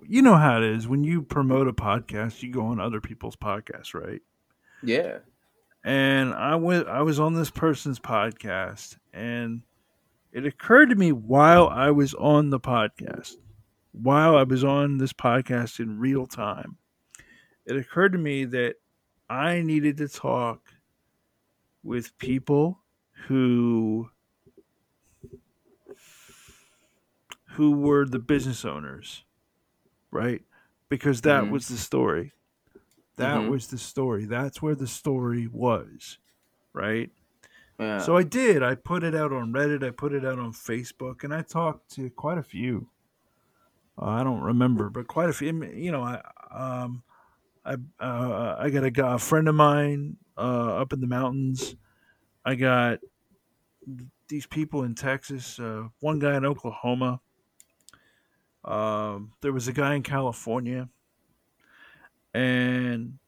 [0.06, 3.36] you know how it is when you promote a podcast, you go on other people's
[3.36, 4.20] podcasts, right?
[4.82, 5.18] Yeah.
[5.84, 9.62] And I went I was on this person's podcast and
[10.32, 13.34] it occurred to me while I was on the podcast,
[13.92, 16.78] while I was on this podcast in real time,
[17.66, 18.76] it occurred to me that
[19.28, 20.72] I needed to talk
[21.82, 22.80] with people
[23.26, 24.10] who
[27.52, 29.24] who were the business owners,
[30.10, 30.42] right?
[30.88, 32.32] Because that hmm was the story.
[33.18, 34.26] That hmm was the story.
[34.26, 36.18] That's where the story was,
[36.72, 37.10] right?
[37.78, 38.08] Yeah.
[38.08, 38.62] So I did.
[38.62, 39.84] I put it out on Reddit.
[39.84, 42.90] I put it out on Facebook, and I talked to quite a few.
[44.00, 45.64] Uh, I don't remember, but quite a few.
[45.64, 47.02] You know, I um,
[47.64, 51.76] I uh, I got a, a friend of mine uh, up in the mountains.
[52.44, 53.00] I got
[54.28, 55.58] these people in Texas.
[55.58, 57.20] Uh, one guy in Oklahoma.
[58.64, 60.88] Um, there was a guy in California,
[62.34, 63.18] and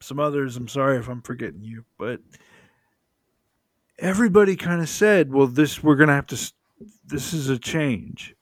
[0.00, 0.56] some others.
[0.56, 2.20] I'm sorry if I'm forgetting you, but
[3.98, 6.52] everybody kind of said, "Well, this we're gonna have to.
[7.04, 8.34] This is a change.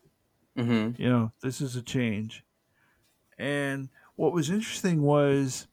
[0.57, 2.45] hmm You know, this is a change."
[3.39, 5.69] And what was interesting was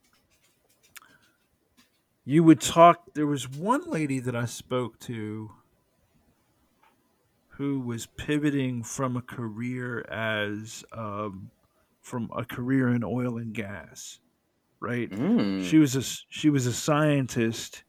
[2.23, 3.13] you would talk.
[3.13, 5.51] There was one lady that I spoke to
[7.49, 11.51] who was pivoting from a career as um,
[12.01, 14.19] from a career in oil and gas,
[14.85, 15.09] right?
[15.09, 15.67] Mm.
[15.67, 17.83] She was a she was a scientist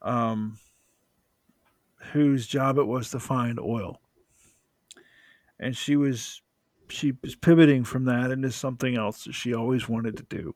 [0.00, 0.58] um,
[2.12, 4.00] whose job it was to find oil,
[5.60, 6.40] and she was
[6.88, 10.54] she was pivoting from that into something else that she always wanted to do.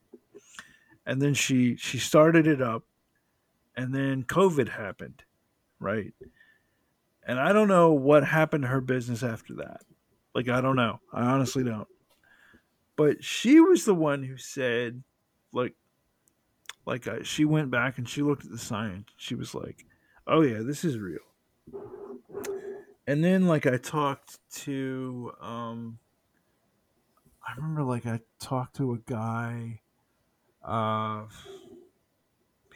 [1.04, 2.84] And then she she started it up,
[3.76, 5.24] and then COVID happened,
[5.78, 6.14] right?
[7.26, 9.82] And I don't know what happened to her business after that.
[10.34, 11.00] Like I don't know.
[11.12, 11.88] I honestly don't.
[13.02, 15.02] But she was the one who said,
[15.52, 15.74] like,
[16.86, 19.08] like I, she went back and she looked at the science.
[19.16, 19.84] She was like,
[20.26, 21.18] "Oh yeah, this is real."
[23.06, 25.98] And then like I talked to, um,
[27.46, 29.80] I remember like I talked to a guy.
[30.62, 31.26] Uh,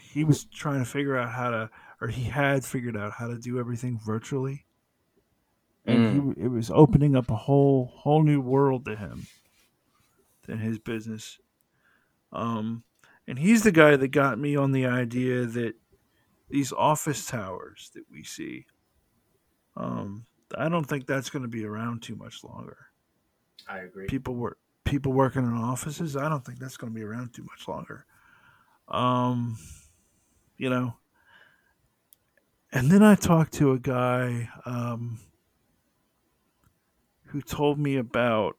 [0.01, 1.71] he was trying to figure out how to,
[2.01, 4.67] or he had figured out how to do everything virtually,
[5.85, 6.17] and Mm.
[6.17, 9.27] w- it was opening up a whole whole new world to him,
[10.49, 11.39] in his business.
[12.33, 12.85] Um,
[13.29, 15.75] and he's the guy that got me on the idea that
[16.49, 18.67] these office towers that we see,
[19.77, 20.27] um,
[20.57, 22.87] I don't think that's going to be around too much longer.
[23.69, 24.07] I agree.
[24.07, 26.17] People work people working in offices.
[26.17, 28.07] I don't think that's going to be around too much longer.
[28.89, 29.59] Um,
[30.57, 30.95] you know.
[32.73, 35.19] And then I talked to a guy um,
[37.25, 38.57] who told me about.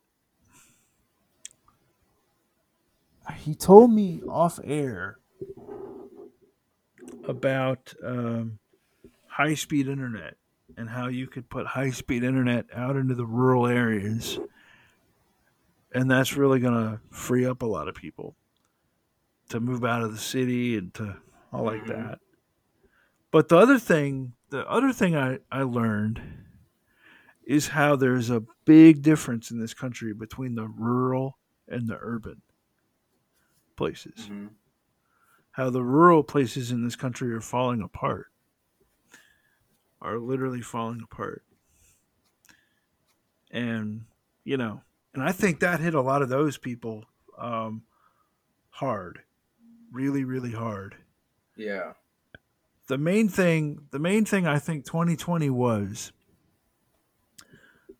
[3.35, 5.17] He told me off air
[7.25, 8.59] about um,
[9.27, 10.35] high speed internet
[10.77, 14.39] and how you could put high speed internet out into the rural areas.
[15.93, 18.35] And that's really going to free up a lot of people
[19.49, 21.17] to move out of the city and to
[21.53, 21.87] all like Mhm.
[21.87, 22.19] that.
[23.31, 26.21] But the other thing, the other thing I, I learned
[27.45, 31.37] is how there's a big difference in this country between the rural
[31.69, 32.41] and the urban
[33.77, 34.27] places.
[34.29, 34.49] Mhm.
[35.51, 38.27] How the rural places in this country are falling apart.
[40.01, 41.43] Are literally falling apart.
[43.51, 44.05] And,
[44.43, 44.81] you know,
[45.13, 47.05] and I think that hit a lot of those people
[47.37, 47.83] um,
[48.71, 49.21] hard.
[49.91, 50.95] Really, really hard.
[51.55, 51.93] Yeah.
[52.87, 56.11] the main thing the main thing I think 2020 was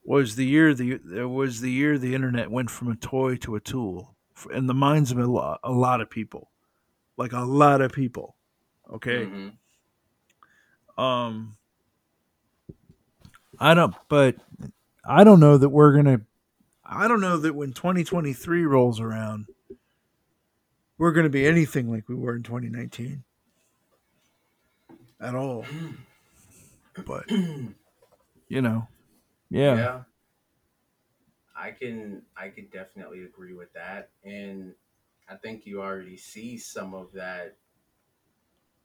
[0.05, 3.55] was the year the it was the year the internet went from a toy to
[3.55, 4.15] a tool
[4.53, 6.51] in the minds of a lot, a lot of people.
[7.17, 8.35] Like a lot of people.
[8.93, 9.25] Okay?
[9.25, 9.57] Mhm.
[11.01, 11.57] um
[13.59, 14.35] I don't but
[15.05, 16.21] I don't know that we're going to
[16.85, 19.47] I don't know that when 2023 rolls around
[20.97, 23.23] we're going to be anything like we were in 2019
[25.19, 25.65] at all.
[27.05, 28.87] But you know
[29.49, 30.01] yeah, yeah.
[31.57, 34.09] I can I can definitely agree with that.
[34.23, 34.75] And
[35.29, 37.57] I think you already see some of that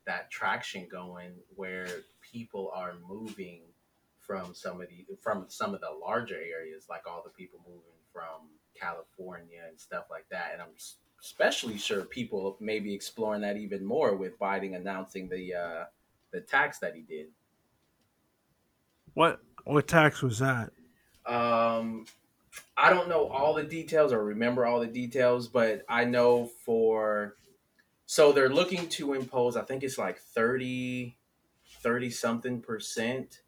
[0.07, 1.89] that traction going where
[2.21, 3.63] people are moving
[4.19, 7.83] from some of the from some of the larger areas, like all the people moving
[8.13, 10.51] from California and stuff like that.
[10.53, 10.69] And I'm
[11.23, 15.85] especially sure people may be exploring that even more with Biden announcing the uh,
[16.33, 17.29] the tax that he did.
[19.15, 20.73] what what tax was that
[21.27, 22.07] Um,
[22.77, 27.37] I don't know all the details or remember all the details, but I know for
[28.07, 31.17] so they're looking to impose, I think it's like 30,
[31.81, 33.41] 30 something percent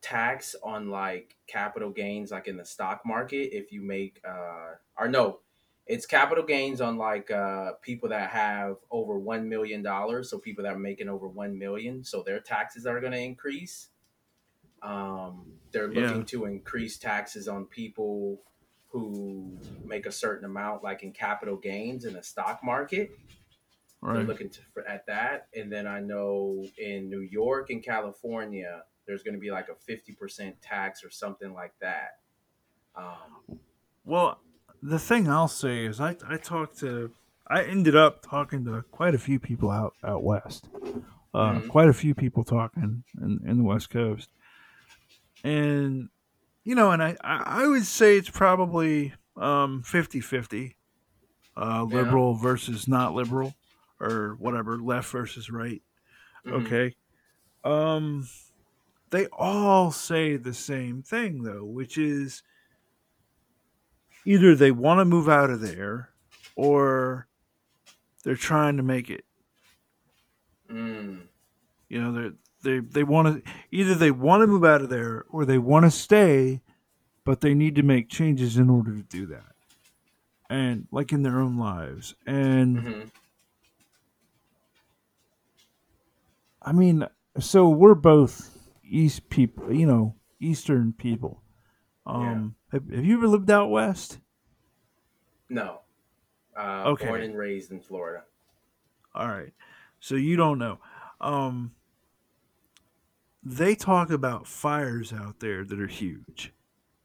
[0.00, 3.54] tax on like capital gains, like in the stock market.
[3.54, 5.40] If you make, uh, or no,
[5.86, 9.84] it's capital gains on like uh, people that have over $1 million.
[10.24, 12.04] So people that are making over 1 million.
[12.04, 13.88] So their taxes are going to increase.
[14.84, 16.02] Um, they're Yeah.
[16.02, 18.42] looking to increase taxes on people
[18.90, 23.10] who make a certain amount, like in capital gains in the stock market.
[24.12, 25.48] They're looking to, for, at that.
[25.56, 29.74] And then I know in New York and California, there's going to be like a
[29.74, 32.20] 50% tax or something like that.
[32.96, 33.58] Um,
[34.04, 34.40] well
[34.82, 37.12] the thing i'll say is i i talked to
[37.48, 40.68] i ended up talking to quite a few people out out west
[41.34, 41.68] uh Mhm.
[41.68, 44.28] quite a few people talking in, in the west coast
[45.44, 46.10] and
[46.64, 50.78] you know and i i would say it's probably um 50 50
[51.56, 51.94] uh Yeah.
[51.94, 53.54] liberal versus not liberal
[54.00, 55.82] or whatever left versus right
[56.44, 56.74] mhm.
[56.74, 56.94] okay
[57.64, 58.28] um
[59.10, 62.42] they all say the same thing though which is
[64.24, 66.10] either they want to move out of there
[66.56, 67.28] or
[68.24, 69.26] they're trying to make it
[70.68, 71.28] Mm,
[71.88, 75.24] you know they they they want to either they want to move out of there
[75.30, 76.60] or they want to stay
[77.24, 79.52] but they need to make changes in order to do that
[80.50, 83.10] and like in their own lives and mhm.
[86.66, 87.06] I mean,
[87.38, 91.42] so we're both East people, you know, Eastern people.
[92.06, 94.18] Um, have, have you ever lived out west?
[95.48, 95.80] No.
[96.56, 97.06] Uh, Okay.
[97.06, 98.24] Born and raised in Florida.
[99.14, 99.52] All right,
[100.00, 100.78] so you don't know.
[101.20, 101.72] Um,
[103.44, 106.52] they talk about fires out there that are huge,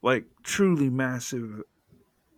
[0.01, 1.63] like truly massive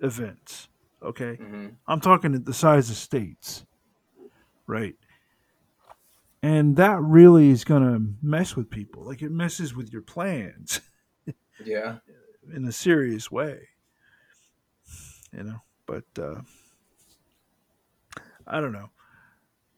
[0.01, 0.69] events.
[1.03, 3.65] Okay, hmm I'm talking at the size of states,
[4.67, 4.95] right?
[6.43, 9.03] And that really is going to mess with people.
[9.03, 10.81] Like it messes with your plans.
[11.63, 11.99] Yeah.
[12.51, 13.69] in a serious way.
[15.31, 16.41] You know, but uh,
[18.47, 18.89] I don't know.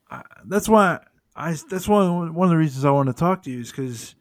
[0.10, 1.06] I, that's why
[1.36, 1.58] I.
[1.70, 4.16] That's one one of the reasons I want to talk to you is because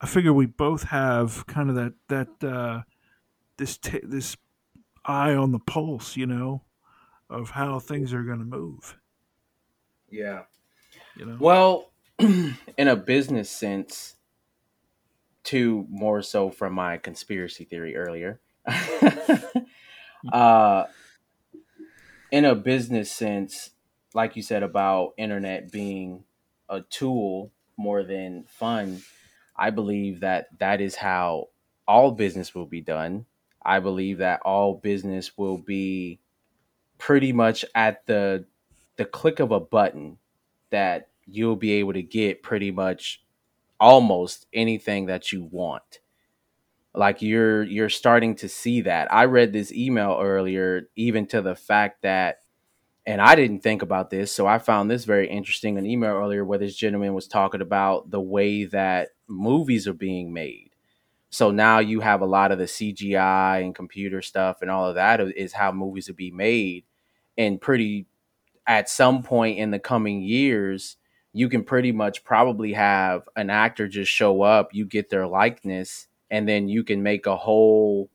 [0.00, 2.82] I figure we both have kind of that that uh,
[3.56, 4.36] this t- this
[5.04, 6.62] eye on the pulse, you know,
[7.30, 8.98] of how things are going to move.
[10.10, 10.42] Yeah.
[11.16, 14.16] You know, Well, in a business sense,
[15.44, 18.40] to more so from my conspiracy theory earlier.
[20.32, 20.84] uh,
[22.30, 23.70] in a business sense,
[24.18, 26.24] like you said about internet being
[26.68, 29.00] a tool more than fun,
[29.56, 31.50] I believe that that is how
[31.86, 33.26] all business will be done.
[33.64, 36.18] I believe that all business will be
[36.98, 38.44] pretty much at the
[38.96, 40.18] the click of a button
[40.70, 43.22] that you'll be able to get pretty much
[43.78, 46.00] almost anything that you want
[46.92, 51.54] like you're you're starting to see that i read this email earlier even to the
[51.54, 52.40] fact that
[53.08, 56.44] and i didn't think about this so i found this very interesting an email earlier
[56.44, 60.70] where this gentleman was talking about the way that movies are being made.
[61.30, 64.94] So now you have a lot of the cgi and computer stuff and all of
[64.94, 66.84] that is how movies will be made.
[67.36, 68.06] And pretty
[68.66, 70.96] at some point in the coming years
[71.34, 76.08] you can pretty much probably have an actor just show up you get their likeness
[76.30, 78.10] and then you can make a whole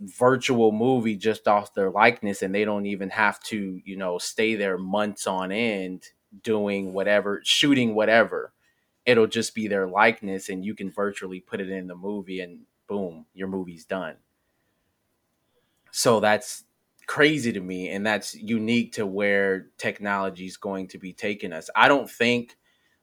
[0.00, 4.54] virtual movie just off their likeness and they don't even have to you know stay
[4.54, 6.04] there months on end
[6.42, 8.52] doing whatever shooting whatever.
[9.06, 12.60] It'll just be their likeness and you can virtually put it in the movie and
[12.88, 14.16] boom your movie's done.
[15.90, 16.64] So that's
[17.06, 21.70] crazy to me and that's unique to where technology is going to be taking us.
[21.74, 22.56] I don't think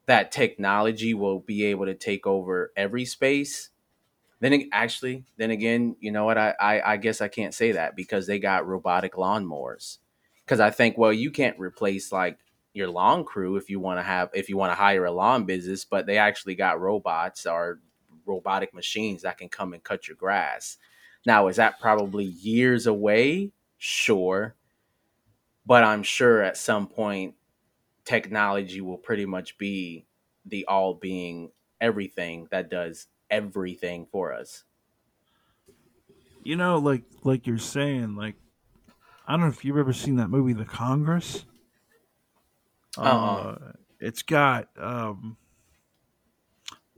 [0.06, 3.70] that technology will be able to take over every space
[4.40, 6.38] then actually, then again, you know what?
[6.38, 9.98] I, I, I guess I can't say that because they got robotic lawnmowers.
[10.44, 12.38] Because I think, well, you can't replace like
[12.72, 15.44] your lawn crew if you want to have if you want to hire a lawn
[15.44, 17.80] business, but they actually got robots or
[18.26, 20.76] robotic machines that can come and cut your grass.
[21.24, 23.52] Now, is that probably years away?
[23.78, 24.54] Sure.
[25.64, 27.34] But I'm sure at some point
[28.04, 30.06] technology will pretty much be
[30.44, 34.64] the all being everything that does everything for us.
[36.42, 38.36] You know, like like you're saying, like
[39.26, 41.44] I don't know if you've ever seen that movie, The Congress.
[42.96, 43.04] Uh-uh.
[43.04, 45.36] Uh, it's got um,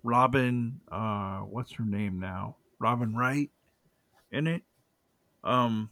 [0.02, 0.80] Robin.
[0.90, 2.56] Uh, what's her name now?
[2.78, 3.50] Robin Wright
[4.30, 4.62] in it.
[5.42, 5.90] Um,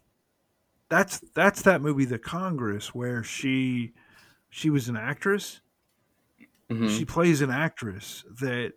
[0.89, 3.95] that's that's that movie, The Congress, where she
[4.51, 5.61] she was an actress.
[6.71, 6.89] Mm-hmm.
[6.89, 8.73] She plays an actress that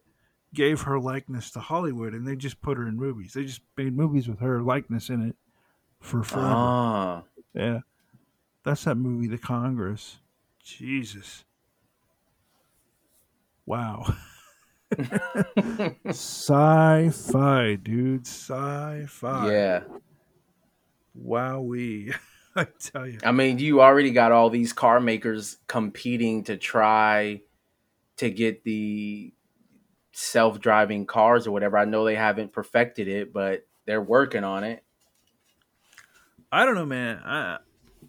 [0.54, 3.34] gave her likeness to Hollywood, and they just put her in movies.
[3.34, 5.36] They just made movies with her likeness in it
[6.00, 6.50] for forever.
[6.52, 7.24] Ah.
[7.54, 7.80] Yeah,
[8.64, 10.18] that's that movie, The Congress.
[10.64, 11.44] Jesus,
[13.66, 14.16] wow.
[16.08, 18.26] sci-fi, dude.
[18.28, 19.52] Sci-fi.
[19.52, 19.84] Yeah.
[21.18, 22.14] Wowee.
[22.56, 23.20] I tell you.
[23.24, 27.42] I mean, you already got all these car makers competing to try
[28.18, 29.32] to get the
[30.12, 31.78] self-driving cars or whatever.
[31.78, 34.84] I know they haven't perfected it, but they're working on it.
[36.52, 37.22] I don't know, man.
[37.24, 37.58] I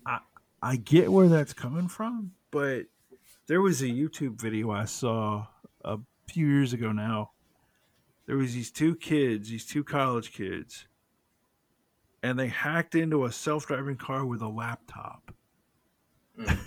[0.06, 0.18] I
[0.62, 2.86] I get where that's coming from, but
[3.46, 5.46] there was a YouTube video I saw
[5.84, 5.98] a
[6.28, 7.32] few years ago now.
[8.26, 10.86] There was these two kids, these two college kids,
[12.22, 15.34] and they hacked into a self-driving car with a laptop.
[16.38, 16.58] Mm.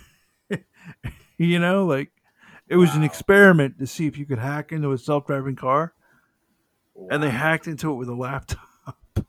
[1.37, 2.11] you know, like
[2.67, 2.97] it was wow.
[2.97, 5.93] an experiment to see if you could hack into a self driving car.
[6.93, 7.07] Wow.
[7.11, 8.97] And they hacked into it with a laptop.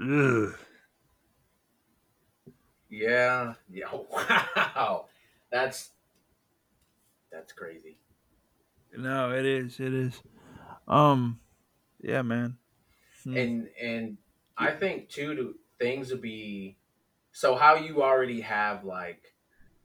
[0.00, 0.54] Ugh.
[2.88, 3.54] Yeah.
[3.70, 3.86] Yeah.
[4.76, 5.06] Wow.
[5.50, 5.90] That's
[7.30, 7.98] that's crazy.
[8.96, 9.78] No, it is.
[9.80, 10.20] It is.
[10.86, 11.40] Um
[12.02, 12.58] yeah, man.
[13.24, 13.36] Hmm.
[13.36, 14.16] And and
[14.56, 16.76] I think too to, things would be
[17.32, 19.34] so how you already have like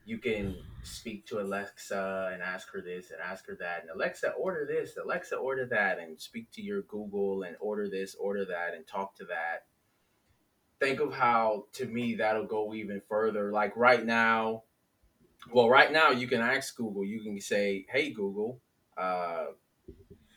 [0.05, 0.55] you can
[0.89, 4.97] speak to Alexa and ask her this and ask her that, and Alexa order this,
[4.97, 9.15] Alexa order that, and speak to your Google and order this, order that, and talk
[9.15, 9.65] to that.
[10.79, 13.51] Think of how to me that'll go even further.
[13.51, 14.63] Like right now,
[15.51, 17.05] well, right now you can ask Google.
[17.05, 18.61] You can say, "Hey Google,
[18.97, 19.47] uh,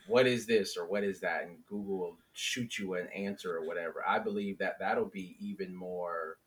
[0.07, 3.67] what is this or what is that?" and Google will shoot you an answer or
[3.67, 4.05] whatever.
[4.07, 6.39] I believe that that'll be even more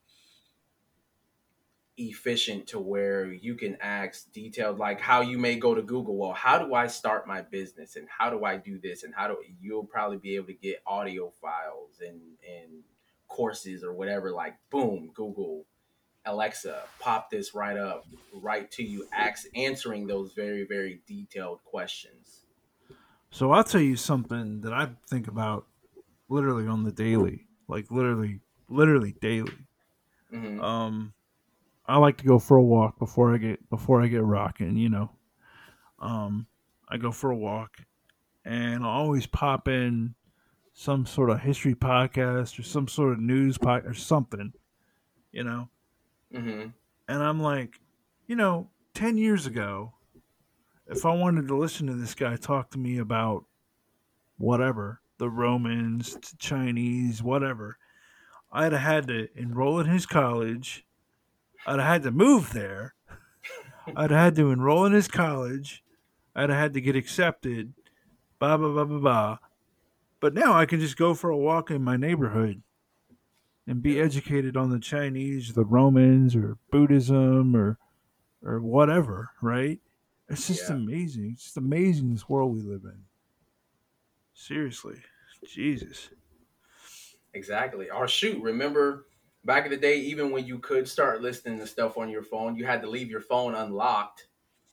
[1.98, 6.34] efficient to where you can ask detailed like how you may go to google well
[6.34, 7.96] how do i start my business?
[7.96, 9.04] And how do i do this?
[9.04, 12.84] And how do you'll probably be able to get audio files and and
[13.28, 15.66] courses or whatever like boom google
[16.26, 22.42] alexa pop this right up right to you ask answering those very very detailed questions.
[23.32, 25.66] So i'll tell you something that i think about
[26.28, 29.54] literally on the daily like literally literally daily.
[30.34, 30.60] Mm-hmm.
[30.62, 31.14] um
[31.88, 34.90] I like to go for a walk before I get before I get rocking, you
[34.90, 35.12] know.
[36.00, 36.48] Um,
[36.90, 37.78] I go for a walk,
[38.44, 40.16] and I'll always pop in
[40.74, 44.54] some sort of history podcast or some sort of news podcast or something,
[45.32, 45.70] you know.
[46.34, 46.70] Mm-hmm.
[47.08, 47.80] And I'm like,
[48.28, 49.94] you know, ten years ago,
[50.88, 53.46] if I wanted to listen to this guy talk to me about
[54.38, 57.78] whatever the Romans, Chinese, whatever,
[58.52, 60.86] I'd have had to enroll in his college
[61.66, 62.94] I'd have had to move there.
[63.96, 65.84] I'd have had to enroll in his college.
[66.36, 67.74] I'd have had to get accepted.
[68.40, 69.38] Blah blah blah blah blah.
[70.20, 72.62] But now I can just go for a walk in my neighborhood
[73.68, 77.78] and be educated on the Chinese, the Romans, or Buddhism, or
[78.44, 79.32] or whatever.
[79.42, 79.80] Right?
[80.30, 80.76] It's just Yeah.
[80.76, 81.32] amazing.
[81.34, 83.04] It's just amazing this world we live in.
[84.34, 85.02] Seriously,
[85.48, 86.10] Jesus.
[87.34, 87.90] Exactly.
[87.90, 89.06] Or shoot, remember
[89.46, 92.56] back in the day, even when you could start listening to stuff on your phone,
[92.56, 94.28] you had to leave your phone unlocked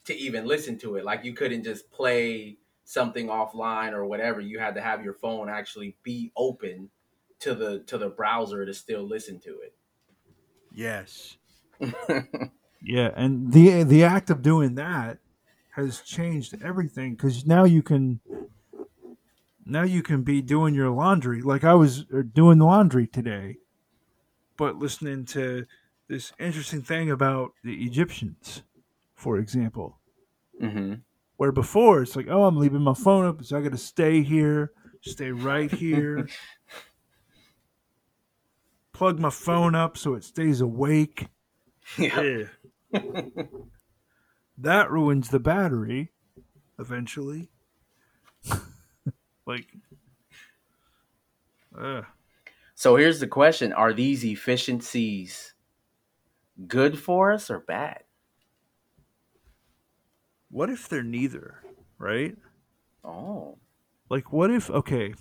[0.05, 1.05] to even listen to it.
[1.05, 4.41] Like you couldn't just play something offline or whatever.
[4.41, 6.91] You had to have your phone actually be open
[7.41, 9.75] to the to the browser to still listen to it.
[10.73, 11.37] Yes.
[12.85, 15.19] Yeah, and the the act of doing that
[15.71, 18.21] has changed everything because now you can
[19.65, 23.59] now you can be doing your laundry like I was uh, doing the laundry today,
[24.63, 25.67] but listening to
[26.07, 28.63] this interesting thing about the Egyptians,
[29.17, 29.99] for example,
[30.61, 30.95] hmm
[31.37, 34.23] where before it's like, oh, I'm leaving my phone up, so I got to stay
[34.23, 36.29] here, stay right here,
[38.93, 41.27] plug my phone up so it stays awake.
[41.99, 42.45] Yeah.
[44.59, 46.13] that ruins the battery
[46.79, 47.49] eventually.
[49.45, 49.67] like,
[51.77, 52.03] uh,
[52.83, 55.55] So here's the question: Are these efficiencies
[56.67, 58.03] good for us or bad?
[60.53, 61.63] what if they're neither,
[61.99, 62.37] right?
[63.05, 63.59] Oh.
[64.09, 65.15] Like, what if, okay.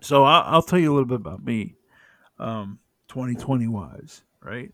[0.00, 1.76] So I'll, I'll tell you a little bit about me,
[2.38, 4.72] um, 2020 wise, right?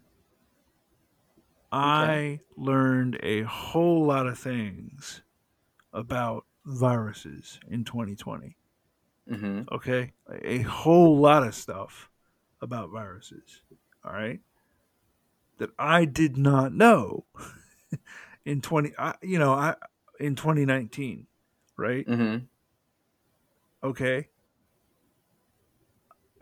[1.70, 5.22] I learned a whole lot of things
[5.93, 8.57] about viruses in 2020.
[9.29, 10.12] Hmm okay?
[10.43, 12.11] A whole lot of stuff
[12.61, 13.62] about viruses
[14.05, 14.41] all right?
[15.59, 17.24] That i did not know
[18.45, 19.74] in 20 I, you know i
[20.20, 21.27] in 2019
[21.77, 22.07] right?
[22.07, 22.37] Hmm
[23.83, 24.29] okay?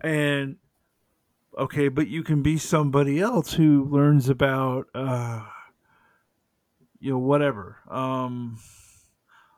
[0.03, 0.57] And
[1.57, 5.45] okay but you can be somebody else who learns about uh
[6.99, 7.79] you know whatever.
[7.91, 8.59] Um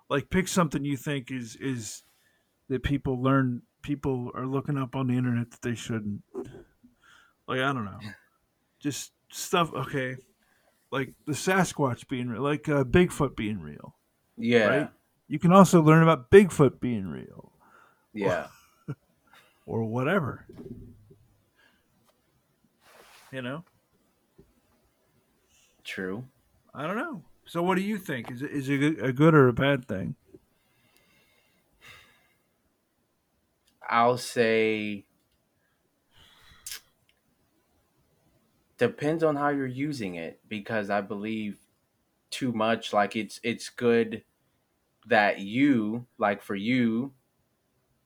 [0.09, 2.03] like pick something you think is is
[2.69, 6.23] that people learn people are looking up on the internet that they shouldn't.
[7.47, 7.99] Like i don't know.
[8.81, 10.17] Just stuff okay.
[10.91, 13.95] Like the sasquatch being real like uh, bigfoot being real.
[14.37, 14.67] Yeah.
[14.67, 14.91] Right?
[15.29, 17.53] you can also learn about bigfoot being real.
[18.13, 18.47] Yeah.
[19.67, 20.47] or whatever.
[23.33, 23.65] You know?
[25.85, 26.25] True.
[26.75, 27.23] i don't know.
[27.45, 28.31] So what do you think?
[28.31, 30.17] Is it, is it a good or a bad thing
[33.89, 35.07] I'll say
[38.79, 41.59] depends on how you're using it because I believe
[42.31, 44.25] too much like it's it's good
[45.07, 47.15] that you like for you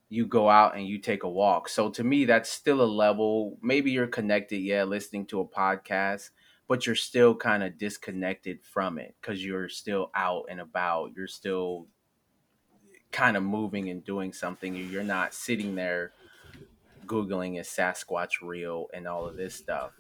[0.09, 1.69] you go out and you take a walk.
[1.69, 6.31] So to me that's still a level maybe you're connected yeah listening to a podcast
[6.69, 11.13] but you're still kind of disconnected from it cuz you're still out and about.
[11.17, 11.89] You're still
[13.13, 14.75] kind of moving and doing something.
[14.77, 16.13] You're not sitting there
[17.11, 19.93] googling is Sasquatch real and all of this stuff.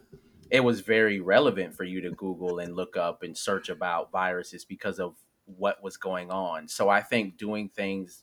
[0.49, 4.65] It was very relevant for you to Google and look up and search about viruses
[4.65, 6.69] because of what was going on.
[6.69, 8.23] So I think doing things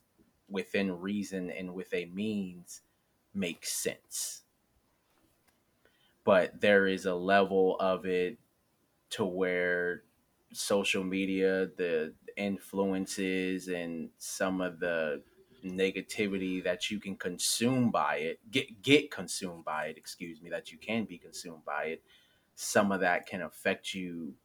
[0.50, 2.82] within reason and with a means
[3.34, 4.44] makes sense.
[6.24, 8.38] But there is a level of it
[9.12, 10.04] to where
[10.54, 15.24] social media, the influences and some of the
[15.66, 20.72] negativity that you can consume by it get get consumed by it excuse me that
[20.72, 22.04] you can be consumed by it
[22.56, 24.36] some of that can affect you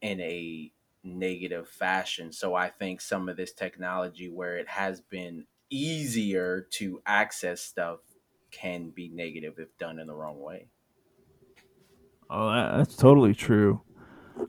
[0.00, 0.72] in a
[1.02, 7.02] negative fashion so i think some of this technology where it has been easier to
[7.06, 8.00] access stuff
[8.50, 10.70] can be negative if done in the wrong way
[12.30, 13.82] Oh, that's totally true.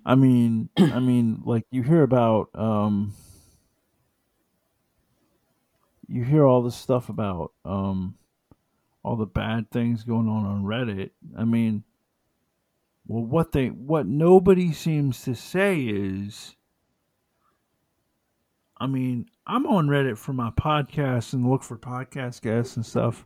[0.05, 3.13] I mean, I mean, like you hear about, um,
[6.07, 8.15] you hear all this stuff about, um,
[9.03, 11.11] all the bad things going on on Reddit.
[11.37, 11.83] I mean,
[13.07, 16.55] well, what they, what nobody seems to say is,
[18.77, 23.25] I mean, I'm on Reddit for my podcast and look for podcast guests and stuff.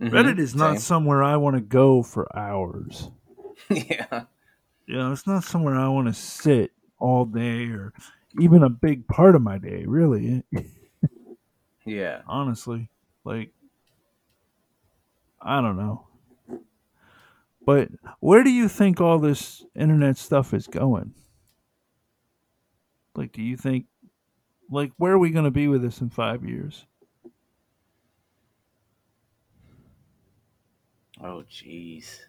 [0.00, 0.80] Reddit is not Same.
[0.80, 3.10] somewhere I want to go for hours.
[3.70, 4.24] yeah
[4.88, 7.92] You know, it's not somewhere I want to sit all day or
[8.40, 10.42] even a big part of my day, really.
[11.84, 12.88] yeah Honestly.
[13.22, 13.50] Like,
[15.42, 16.06] I don't know.
[17.66, 21.12] But where do you think all this internet stuff is going?
[23.14, 23.84] Like, do you think,
[24.70, 26.86] like, where are we going to be with this in five years?
[31.22, 32.20] Oh, jeez.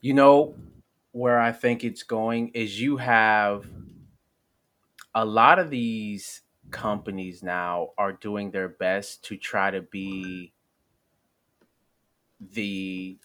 [0.00, 0.54] You know
[1.12, 3.66] where I think it's going is you have
[5.14, 10.52] a lot of these companies now are doing their best to try to be
[12.40, 13.18] the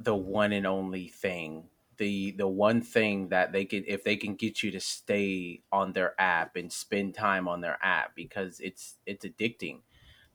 [0.00, 1.64] the one and only thing
[1.98, 5.92] the the one thing that they can if they can get you to stay on
[5.92, 9.80] their app and spend time on their app because it's it's addicting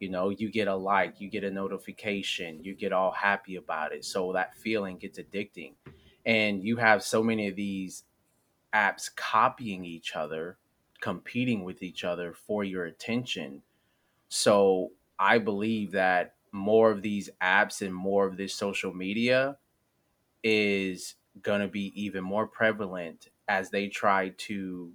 [0.01, 3.93] you know you get a like you get a notification you get all happy about
[3.93, 4.05] it.
[4.05, 5.75] So that feeling gets addicting.
[6.25, 8.03] And you have so many of these
[8.73, 10.57] apps copying each other
[11.01, 13.63] competing with each other for your attention.
[14.29, 19.57] So i believe that more of these apps and more of this social media
[20.43, 24.91] is going to be even more prevalent as they try to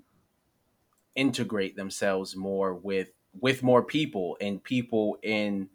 [1.14, 3.08] integrate themselves more with
[3.40, 5.68] with more people and people in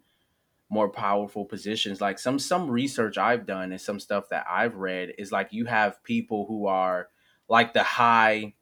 [0.70, 2.00] more powerful positions.
[2.00, 5.66] Like some some research i've done and some stuff that i've read is like you
[5.66, 7.08] have people who are
[7.48, 8.54] like the high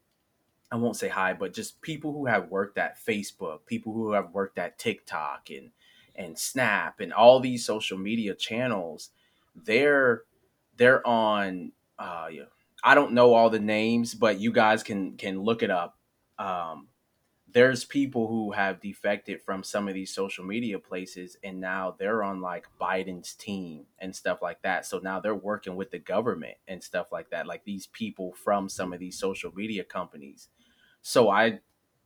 [0.72, 4.32] i won't say high but just people who have worked at facebook people who have
[4.32, 5.70] worked at tiktok and
[6.16, 9.10] and snap and all these social media channels.
[9.56, 10.22] They're
[10.76, 12.28] they're on uh
[12.84, 15.98] i don't know all the names but you guys can can look it up.
[16.38, 16.88] Um
[17.52, 22.22] there's people who have defected from some of these social media places and now they're
[22.22, 24.86] on like Biden's team and stuff like that.
[24.86, 28.68] So now they're working with the government and stuff like that, like these people from
[28.68, 30.48] some of these social media companies.
[31.02, 31.60] So I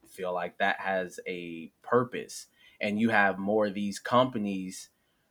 [0.09, 2.47] feel like that has a purpose.
[2.80, 4.90] And you have more of these companies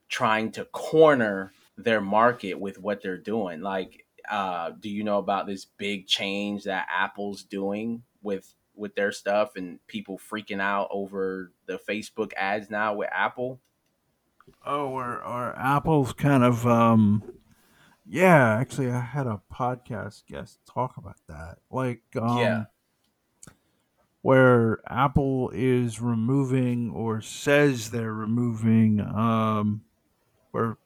[0.09, 3.61] trying to corner their market with what they're doing.
[3.61, 9.11] Like, uh, do you know about this big change that Apple's doing with with their
[9.11, 13.59] stuff and people freaking out over the Facebook ads now with Apple.
[14.65, 17.23] Oh, or or Apple's kind of um
[18.05, 21.59] yeah, actually I had a podcast guest talk about that.
[21.71, 22.63] Like um yeah.
[24.21, 29.83] where Apple is removing or says they're removing um
[30.51, 30.77] or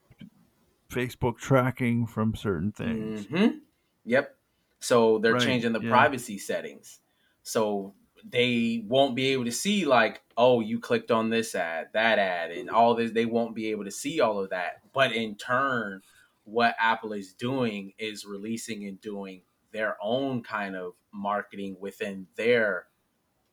[0.89, 3.25] Facebook tracking from certain things.
[3.25, 3.57] Mm-hmm.
[4.05, 4.35] Yep.
[4.79, 5.89] So they're right, changing the yeah.
[5.89, 6.99] privacy settings.
[7.47, 7.93] So
[8.29, 12.51] they won't be able to see like, oh, you clicked on this ad, that ad,
[12.51, 13.11] and all this.
[13.11, 14.81] They won't be able to see all of that.
[14.93, 16.01] But in turn,
[16.43, 19.41] what Apple is doing is releasing and doing
[19.71, 22.87] their own kind of marketing within their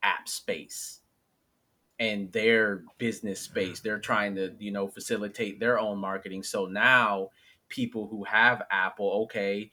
[0.03, 1.01] app space
[1.99, 3.81] and their business space.
[3.81, 6.43] They're trying to, you know, facilitate their own marketing.
[6.43, 7.31] So now
[7.69, 9.71] people who have Apple, okay,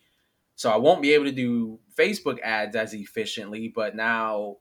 [0.61, 4.57] so I won't be able to do Facebook ads as efficiently, but now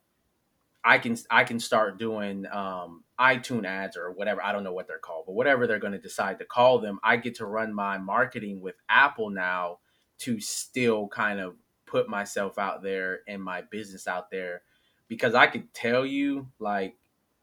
[0.82, 4.42] I can I can start doing um, iTunes ads or whatever.
[4.42, 7.00] I don't know what they're called, but whatever they're going to decide to call them,
[7.04, 9.80] I get to run my marketing with Apple now
[10.20, 14.62] to still kind of put myself out there and my business out there
[15.06, 16.96] because I could tell you like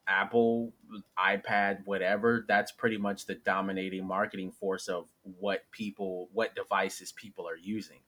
[0.08, 0.74] Apple,
[1.16, 7.48] iPad, whatever, that's pretty much the dominating marketing force of what people, what devices people
[7.48, 8.00] are using.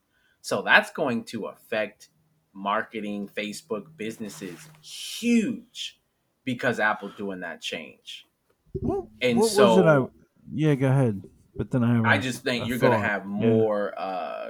[0.49, 2.09] So that's going to affect
[2.53, 5.99] marketing, Facebook businesses huge
[6.43, 8.25] because Apple doing that change.
[8.73, 10.07] What, and what so, I,
[10.51, 11.21] yeah, go ahead.
[11.55, 13.93] But then I, I just think you're going to have more.
[13.95, 14.03] Yeah.
[14.03, 14.49] Uh,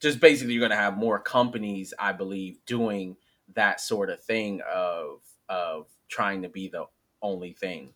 [0.00, 3.16] just basically, you're going to have more companies, I believe, doing
[3.54, 6.84] that sort of thing of of trying to be the
[7.22, 7.94] only thing.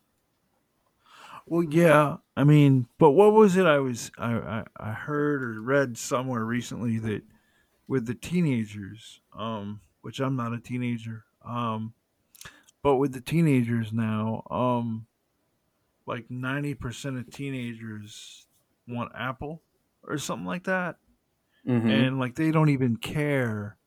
[1.45, 3.67] Well, yeah, I mean, but what was it?
[3.67, 7.21] I was I, I, I heard or read somewhere recently that
[7.93, 11.93] with the teenagers, um, which I'm not a teenager, um,
[12.81, 15.05] but with the teenagers now, um,
[16.07, 18.47] like 90% of teenagers
[18.87, 19.61] want Apple
[20.07, 20.95] or something like that.
[21.67, 21.87] Mm-hmm.
[21.87, 23.77] And like they don't even care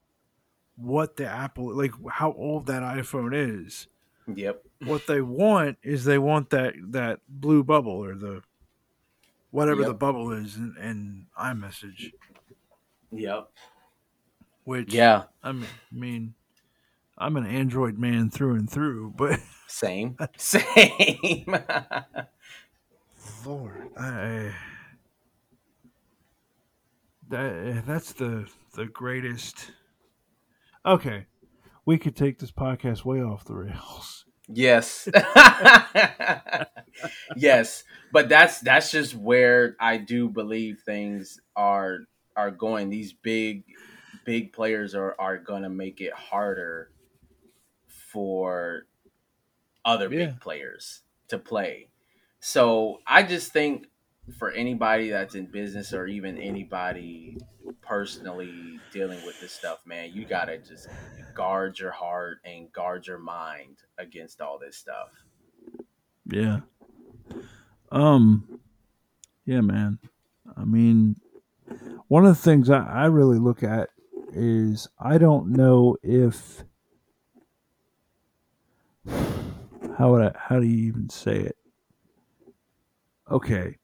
[0.77, 3.89] what the Apple, like how old that iPhone is.
[4.33, 4.63] Yep.
[4.85, 8.43] What they want is they want that that blue bubble or the
[9.51, 9.89] whatever yep.
[9.89, 12.13] the bubble is in, in iMessage.
[13.11, 13.51] Yep.
[14.67, 16.35] Which yeah, I mean, I mean,
[17.17, 19.39] I'm an Android man through and through, but
[19.69, 21.57] same, same.
[23.47, 24.51] Lord, I,
[27.29, 29.71] that that's the the greatest.
[30.85, 31.27] Okay,
[31.85, 34.25] we could take this podcast way off the rails.
[34.49, 35.09] Yes.
[37.37, 42.01] yes, but that's that's just where I do believe things are
[42.37, 42.91] are going.
[42.91, 43.63] These big
[44.27, 46.91] big players are are gonna make it harder
[47.87, 48.87] for
[49.85, 50.27] other Yeah.
[50.27, 51.89] big players to play.
[52.41, 53.89] So I just think
[54.39, 57.39] for anybody that's in business or even anybody
[57.81, 60.89] personally dealing with this stuff, man, you gotta just
[61.35, 65.25] guard your heart and guard your mind against all this stuff.
[66.27, 66.61] Yeah.
[67.93, 68.61] Um.
[69.45, 70.01] Yeah, man.
[70.57, 71.17] I mean,
[72.09, 73.91] one of the things I, I really look at
[74.37, 76.65] is I don't know if
[79.99, 81.57] how would I how do you even say it?
[83.31, 83.79] Okay.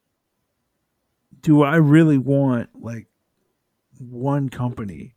[1.40, 3.08] Do I really want like
[3.98, 5.14] one company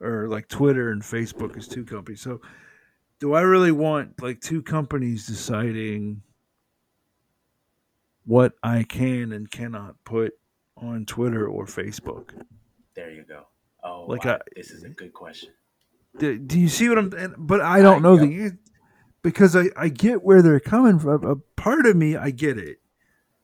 [0.00, 2.20] or like Twitter and Facebook is two companies.
[2.20, 2.40] So
[3.18, 6.22] do I really want like two companies deciding
[8.24, 10.32] what I can and cannot put
[10.76, 12.30] on Twitter or Facebook?
[12.94, 13.46] There you go.
[13.82, 15.50] Oh, Like, wow, I- uh, this is a good question.
[16.18, 17.34] Do, do you see what I'm?
[17.38, 18.52] But I don't I- know yep.
[18.52, 18.58] the
[19.22, 21.24] because I I get where they're coming from.
[21.24, 22.78] A part of me I get it.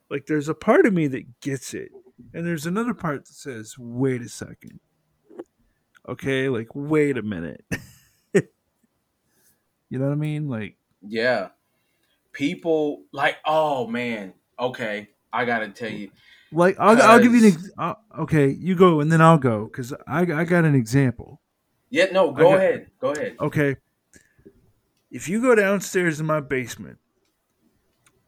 [0.09, 1.91] Like there's a part of me that gets it,
[2.33, 4.79] and there's another part that says, "Wait a second,
[6.07, 7.63] okay, like wait a minute."
[8.33, 10.47] you know what I mean?
[10.49, 11.49] Like Yeah.
[12.33, 16.11] People like, oh man, okay, I gotta tell you.
[16.51, 18.47] Like I'll, I'll give you an ex- uh, okay.
[18.49, 21.41] You go and then I'll go because I I got an example.
[21.89, 22.91] Yeah, no, go got- ahead.
[22.99, 23.35] Go ahead.
[23.39, 23.75] Okay,
[25.11, 26.99] if you go downstairs in my basement,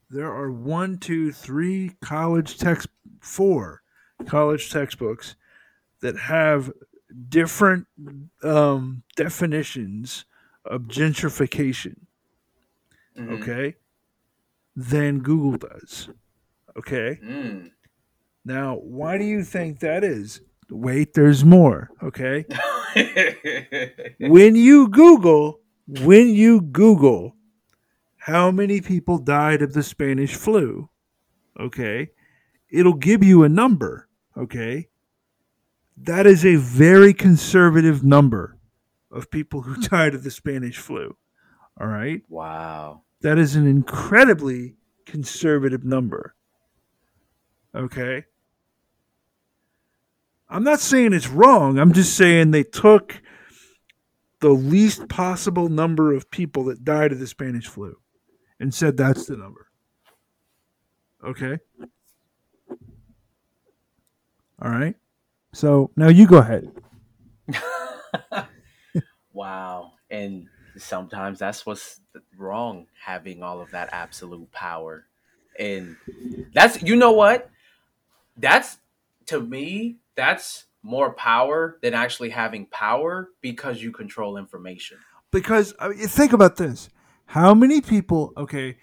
[0.09, 2.87] there are one, two, three college text,
[3.21, 3.81] four
[4.25, 5.35] college textbooks
[6.01, 6.71] that have
[7.29, 7.87] different
[8.43, 10.25] um, definitions
[10.65, 11.95] of gentrification.
[13.17, 13.41] Mhm.
[13.41, 13.75] Okay,
[14.75, 16.09] than Google does.
[16.77, 17.19] Okay.
[17.23, 17.71] Mm.
[18.49, 20.41] Now, why do you think that is?
[20.71, 21.91] Wait, there's more.
[22.01, 22.45] Okay.
[24.19, 27.35] when you Google, when you Google
[28.17, 30.89] how many people died of the Spanish flu,
[31.59, 32.09] okay,
[32.71, 34.09] it'll give you a number.
[34.35, 34.87] Okay.
[35.95, 38.57] That is a very conservative number
[39.11, 41.15] of people who died of the Spanish flu.
[41.79, 42.23] All right.
[42.27, 43.03] wow.
[43.21, 46.33] That is an incredibly conservative number.
[47.75, 48.23] Okay.
[50.49, 51.77] I'm not saying it's wrong.
[51.77, 53.21] I'm just saying they took
[54.39, 57.97] the least possible number of people that died of the Spanish flu
[58.59, 59.67] and said that's the number.
[61.23, 61.59] Okay.
[64.61, 64.95] All right.
[65.53, 66.71] So now you go ahead.
[69.33, 69.93] wow.
[70.09, 70.47] And
[70.77, 72.01] sometimes that's what's
[72.37, 75.05] wrong having all of that absolute power.
[75.57, 75.97] And
[76.53, 77.49] that's you know what?
[78.37, 78.77] That's
[79.27, 84.97] to me, that's more power than actually having power because you control information.
[85.31, 86.89] because I mean, think about this.
[87.25, 88.77] How many people okay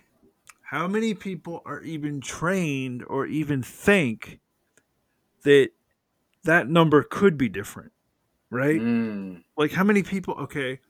[0.63, 4.41] how many people are even trained or even think
[5.45, 5.71] that
[6.43, 7.93] that number could be different
[8.51, 8.81] right?
[8.81, 10.81] Mm, like how many people okay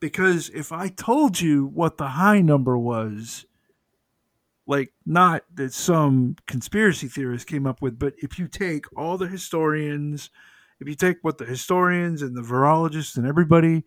[0.00, 3.46] because if i told you what the high number was
[4.70, 9.26] like not that some conspiracy theorist came up with but if you take all the
[9.26, 10.30] historians
[10.80, 13.84] if you take what the historians and the virologists and everybody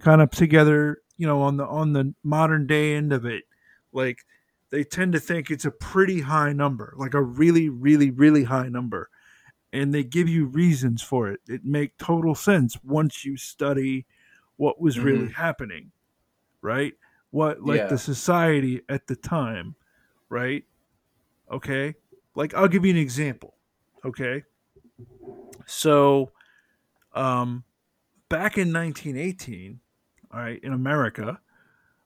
[0.00, 3.44] kind of together you know on the on the modern day end of it
[3.92, 4.18] like
[4.70, 8.68] they tend to think it's a pretty high number like a really really really high
[8.68, 9.08] number.
[9.72, 14.06] And they give you reasons for it it make total sense once you study
[14.56, 15.42] what was really mm-hmm.
[15.42, 15.92] happening
[16.62, 16.94] right?
[17.30, 17.86] What like Yeah.
[17.86, 19.76] the society at the time
[20.28, 20.64] right?
[21.50, 21.94] Okay?
[22.34, 23.54] Like i'll give you an example
[24.04, 24.44] okay?
[25.66, 26.32] So
[27.14, 27.64] um
[28.28, 29.80] back in 1918
[30.32, 31.40] all right in america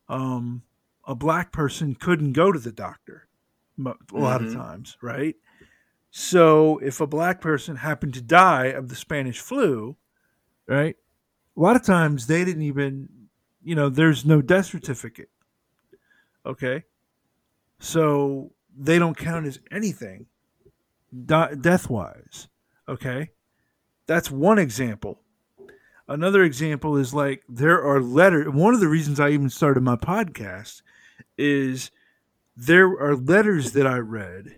[0.09, 0.63] um
[1.07, 3.27] a black person couldn't go to the doctor
[3.85, 4.55] a lot of Mhm.
[4.55, 5.35] times right?
[6.11, 9.97] So if a black person happened to die of the spanish flu
[10.67, 10.97] right
[11.57, 13.29] a lot of times they didn't even
[13.63, 15.31] you know there's no death certificate
[16.47, 16.85] okay
[17.81, 20.27] so they don't count as anything
[21.27, 22.47] death wise
[22.91, 23.31] okay?
[24.07, 25.23] That's one example.
[26.09, 29.95] Another example is like there are letters one of the reasons i even started my
[29.95, 30.83] podcast
[31.39, 31.93] is
[32.57, 34.57] there are letters that i read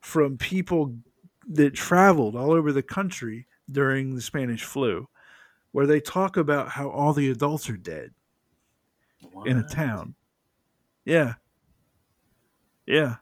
[0.00, 0.96] from people
[1.48, 5.08] that traveled all over the country during the spanish flu
[5.70, 8.10] where they talk about how all the adults are dead
[9.46, 10.16] in a town.
[11.04, 11.34] Yeah
[12.86, 13.16] Yeah.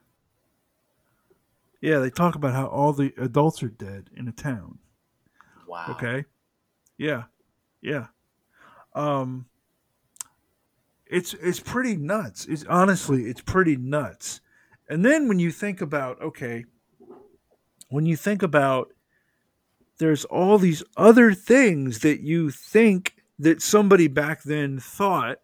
[1.81, 4.79] Yeah, they talk about how all the adults are dead in a town.
[5.67, 5.87] Wow.
[5.91, 6.25] Okay.
[6.99, 7.25] Yeah.
[7.81, 8.07] Yeah.
[8.95, 9.47] Um
[11.07, 12.47] it's it's pretty nuts.
[12.47, 14.41] It's honestly it's pretty nuts.
[14.89, 16.65] And then when you think about okay,
[17.89, 18.93] when you think about
[19.99, 25.39] there's all these other things that you think that somebody back then thought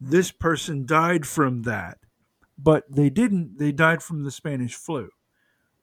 [0.00, 1.98] this person died from that.
[2.62, 3.58] But they didn't.
[3.58, 5.10] They died from the Spanish flu.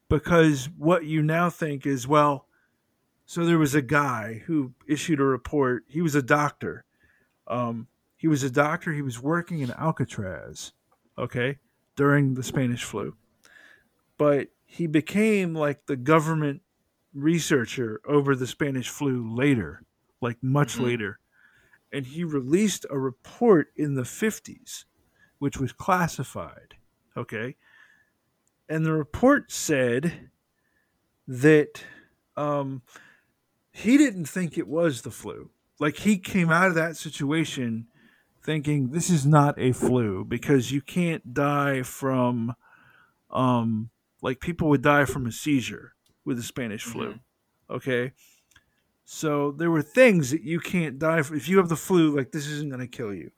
[0.09, 2.47] Because what you now think is, well,
[3.25, 5.83] so there was a guy who issued a report.
[5.87, 6.85] He was a doctor.
[7.45, 8.93] Um, he was a doctor.
[8.93, 10.71] He was working in Alcatraz,
[11.17, 11.57] okay,
[11.95, 13.15] during the Spanish flu.
[14.17, 16.61] But he became like the government
[17.13, 19.83] researcher over the Spanish flu later,
[20.21, 20.81] like much Mhm.
[20.83, 21.19] later.
[21.91, 24.85] And he released a report in the 50s,
[25.39, 26.75] which was classified,
[27.15, 27.55] okay?
[28.69, 30.29] And the report said
[31.27, 31.83] that
[32.35, 32.81] um,
[33.71, 35.51] he didn't think it was the flu.
[35.79, 37.87] Like he came out of that situation
[38.43, 42.55] thinking this is not a flu because you can't die from
[43.29, 43.89] um
[44.21, 45.93] like people would die from a seizure
[46.25, 47.13] with the Spanish flu.
[47.13, 47.19] Mhm.
[47.69, 48.13] Okay?
[49.03, 52.31] So there were things that you can't die from if you have the flu like
[52.31, 53.31] this isn't going to kill you.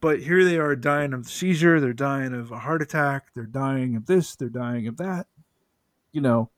[0.00, 3.96] But here they are dying of seizure, they're dying of a heart attack, they're dying
[3.96, 5.26] of this, they're dying of that.
[6.12, 6.50] You know,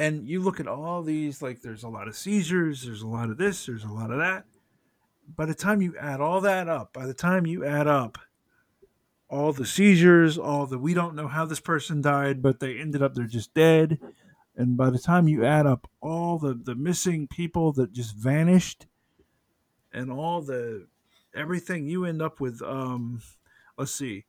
[0.00, 3.28] and you look at all these like there's a lot of seizures there's a lot
[3.28, 4.46] of this there's a lot of that
[5.36, 8.16] by the time you add all that up by the time you add up
[9.28, 13.02] all the seizures all the we don't know how this person died but they ended
[13.02, 13.98] up they're just dead
[14.56, 18.86] and by the time you add up all the the missing people that just vanished
[19.92, 20.86] and all the
[21.34, 23.20] everything you end up with um
[23.78, 24.24] let's see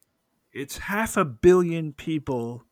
[0.53, 2.63] it's half a billion people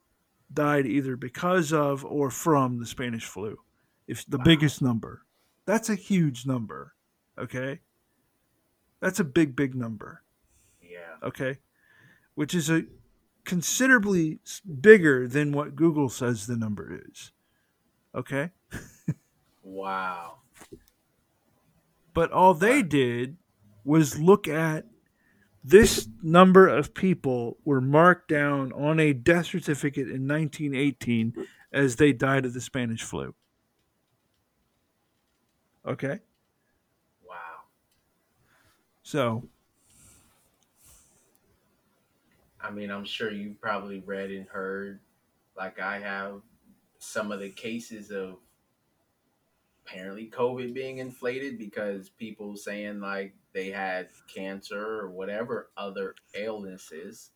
[0.53, 3.57] died either because of or from the Spanish flu.
[4.07, 4.43] If the Wow.
[4.43, 5.23] biggest number.
[5.65, 6.93] That's a huge number.
[7.37, 7.79] Okay?
[8.99, 10.23] That's a big big number,
[10.81, 11.15] Yeah.
[11.23, 11.59] okay?
[12.35, 12.85] Which is a
[13.45, 14.39] considerably
[14.81, 17.31] bigger than what Google says the number is.
[18.13, 18.51] Okay?
[19.63, 20.39] Wow.
[22.13, 23.37] But all they did
[23.89, 24.85] was look at
[25.63, 31.33] this number of people were marked down on a death certificate in 1918
[31.73, 33.33] as they died of the Spanish flu.
[35.85, 36.19] Okay?
[37.27, 37.63] Wow.
[39.01, 39.49] So,
[42.61, 44.99] I mean, I'm sure you probably read and heard,
[45.57, 46.41] like I have,
[46.99, 48.35] some of the cases of
[49.85, 57.31] apparently COVID being inflated because people saying like they had cancer or whatever other illnesses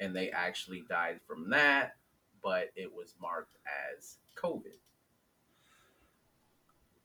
[0.00, 1.96] and they actually died from that,
[2.42, 3.56] but it was marked
[3.96, 4.76] as COVID.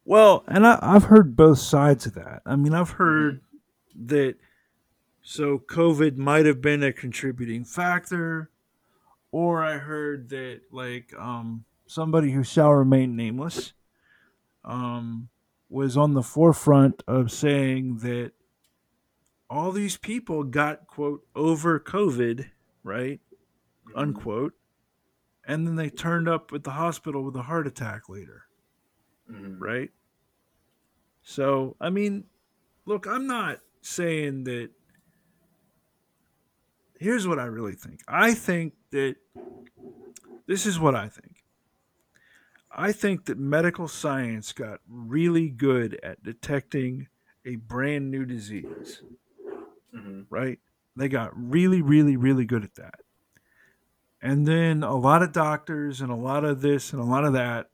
[0.03, 2.41] well, and I, I've heard both sides of that.
[2.45, 3.41] I mean, I've heard
[3.95, 4.35] that
[5.21, 8.49] so COVID might have been a contributing factor,
[9.31, 13.73] or I heard that like um, somebody who shall remain nameless
[14.65, 15.29] um,
[15.69, 18.33] was on the forefront of saying that
[19.51, 22.49] all these people got quote over COVID,
[22.83, 23.19] right?
[23.93, 24.53] Unquote,
[25.45, 28.45] and then they turned up at the hospital with a heart attack later
[29.29, 29.59] Mhm.
[29.59, 29.91] right?
[31.21, 32.23] So, I mean,
[32.85, 34.71] look, I'm not saying that.
[36.97, 39.15] Here's what I really think I think that
[40.45, 41.43] this is what I think.
[42.71, 47.07] I think that medical science got really good at detecting
[47.43, 49.01] a brand new disease,
[49.93, 50.25] Mhm.
[50.29, 50.59] right?
[50.95, 53.01] They got really, really, really good at that.
[54.21, 57.33] And then a lot of doctors and a lot of this and a lot of
[57.33, 57.69] that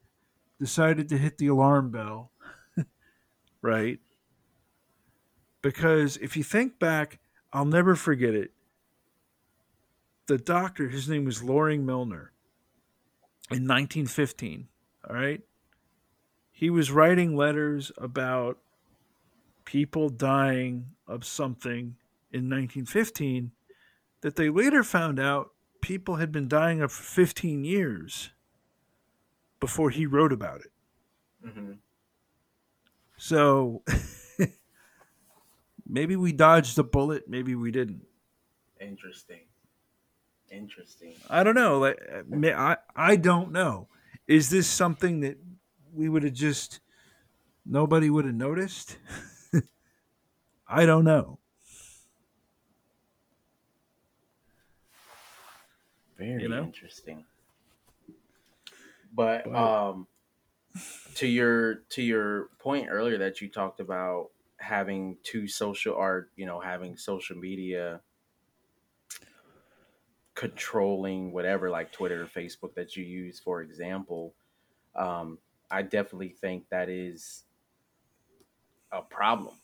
[0.59, 2.31] decided to hit the alarm bell,
[3.61, 3.99] right?
[5.61, 7.19] Because if you think back,
[7.51, 8.51] I'll never forget it.
[10.27, 12.31] The doctor, his name was Loring Miner
[13.49, 14.67] in 1915,
[15.07, 15.41] all right?
[16.51, 18.57] He was writing letters about
[19.65, 21.95] people dying of something
[22.31, 23.51] in 1915
[24.21, 25.51] that they later found out
[25.81, 28.31] people had been dying of for 15 years
[29.59, 30.71] before he wrote about it.
[31.45, 31.77] Mhm.
[33.17, 33.83] So
[35.87, 38.05] maybe we dodged a bullet, maybe we didn't.
[38.79, 39.41] Interesting.
[40.49, 41.13] Interesting.
[41.29, 41.79] I don't know.
[41.79, 41.99] Like
[42.43, 43.87] I I don't know.
[44.27, 45.37] Is this something that
[45.93, 46.79] we would have just
[47.65, 48.97] nobody would have noticed?
[50.67, 51.39] I don't know.
[56.17, 56.63] Very You know?
[56.63, 57.25] interesting.
[59.13, 60.07] But um
[61.15, 66.45] to your to your point earlier that you talked about having two social art, you
[66.45, 68.01] know, having social media
[70.35, 74.35] controlling whatever like Twitter or Facebook that you use, for example,
[74.95, 75.39] um,
[75.71, 77.45] I definitely think that is
[78.91, 79.55] a problem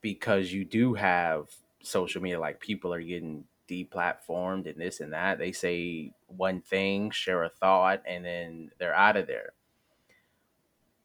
[0.00, 1.50] because you do have
[1.82, 5.38] social media like people are getting deplatformed and this and that.
[5.38, 9.52] They say one thing, share a thought, and then they're out of there.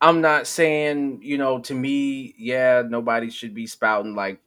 [0.02, 4.40] I'm not saying, you know, to me, yeah, nobody should be spouting like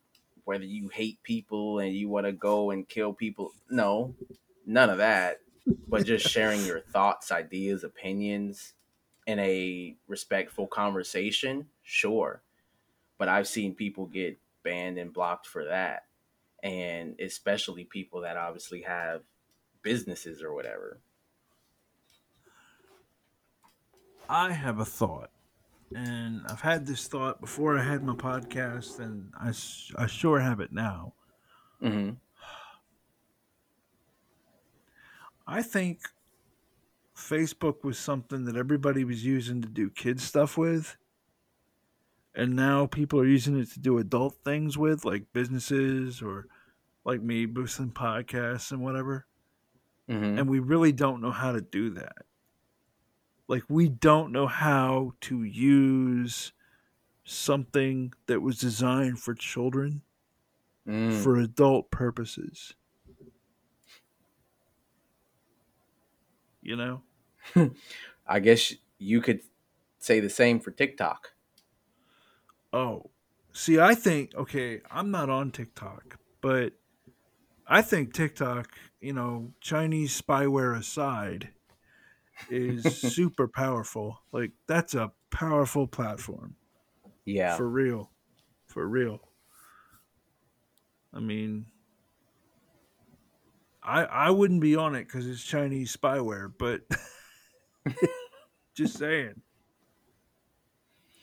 [0.45, 3.53] whether you hate people and you want to go and kill people.
[3.71, 4.15] No,
[4.67, 5.41] none of that.
[5.89, 8.73] But just sharing your thoughts, ideas, opinions
[9.27, 12.43] in a respectful conversation, sure.
[13.19, 16.05] But I've seen people get banned and blocked for that.
[16.63, 19.23] And especially people that obviously have
[19.83, 21.01] businesses or whatever.
[24.29, 25.31] I have a thought,
[25.95, 29.53] and I've had this thought before I had my podcast, and I,
[30.03, 31.15] I sure have it now.
[31.81, 32.11] hmm
[35.47, 36.01] I think
[37.17, 40.97] Facebook was something that everybody was using to do kid stuff with.
[42.35, 46.49] And now people are using it to do adult things with, like businesses or
[47.05, 49.27] like me boosting podcasts and whatever.
[50.09, 52.27] hmm And we really don't know how to do that.
[53.47, 56.53] Like, we don't know how to use
[57.25, 60.03] something that was designed for children
[60.87, 61.11] Mm.
[61.13, 62.75] for adult purposes.
[66.61, 67.03] You know?
[68.27, 69.43] I guess you could
[69.99, 71.32] say the same for TikTok.
[72.73, 73.11] Oh,
[73.53, 76.75] see, I think okay, I'm not on TikTok, but
[77.67, 81.51] I think TikTok, you know, Chinese spyware aside,
[82.49, 84.21] is super powerful.
[84.33, 86.57] Like that's a powerful platform
[87.25, 87.57] Yeah.
[87.57, 88.13] for real,
[88.67, 89.29] for real.
[91.13, 91.67] I mean,
[93.83, 96.83] I I wouldn't be on it because it's Chinese spyware, but
[98.75, 99.43] just saying.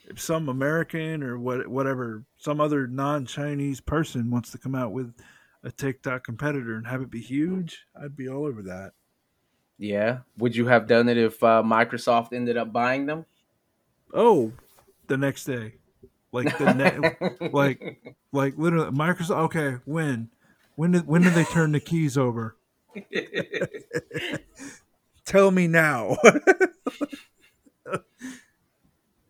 [0.10, 5.14] If some American or what whatever some other non-Chinese person wants to come out with
[5.64, 8.94] a TikTok competitor and have it be huge, I'd be all over that.
[9.77, 10.19] yeah.
[10.38, 13.26] Would you have done it if uh, Microsoft ended up buying them?
[14.14, 14.52] Oh,
[15.07, 15.76] the next day,
[16.31, 19.38] like the ne- like like literally Microsoft.
[19.45, 20.30] Okay, when
[20.76, 22.56] when did when did they turn the keys over?
[25.26, 26.18] Tell me now.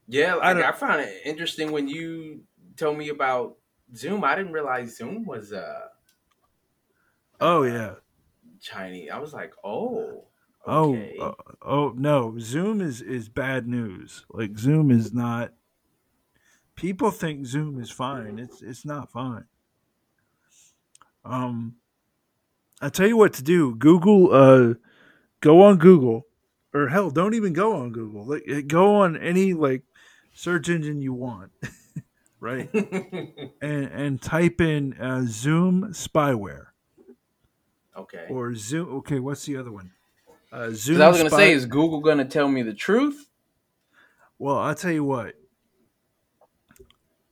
[0.10, 2.44] Yeah, I like, don't- I, found it interesting when you
[2.77, 3.57] told me about
[3.95, 4.23] Zoom.
[4.23, 5.88] I didn't realize Zoom was uh,
[7.40, 7.95] oh yeah.
[8.61, 9.10] Chinese.
[9.11, 10.26] I was like, oh,
[10.65, 14.26] Oh, uh, oh no, Zoom is is bad news.
[14.30, 15.53] Like Zoom is not.
[16.76, 18.40] People think Zoom is fine.
[18.40, 19.45] It's it's not fine.
[21.26, 21.77] Um,
[22.81, 23.76] I tell you what to do.
[23.76, 24.76] Google, uh,
[25.41, 26.27] go on Google,
[26.73, 28.26] or hell, don't even go on Google.
[28.26, 29.84] Like, eh, go on any like
[30.34, 31.51] search engine you want,
[32.39, 32.69] right?
[33.61, 36.68] and and type in uh, Zoom spyware
[37.95, 38.26] okay.
[38.30, 38.89] or Zoom.
[38.97, 39.91] Okay, what's the other one?
[40.51, 41.01] Uh, Zoom.
[41.01, 43.30] I was gonna spy- say, is Google gonna tell me the truth?
[44.38, 45.35] Well, I'll tell you what.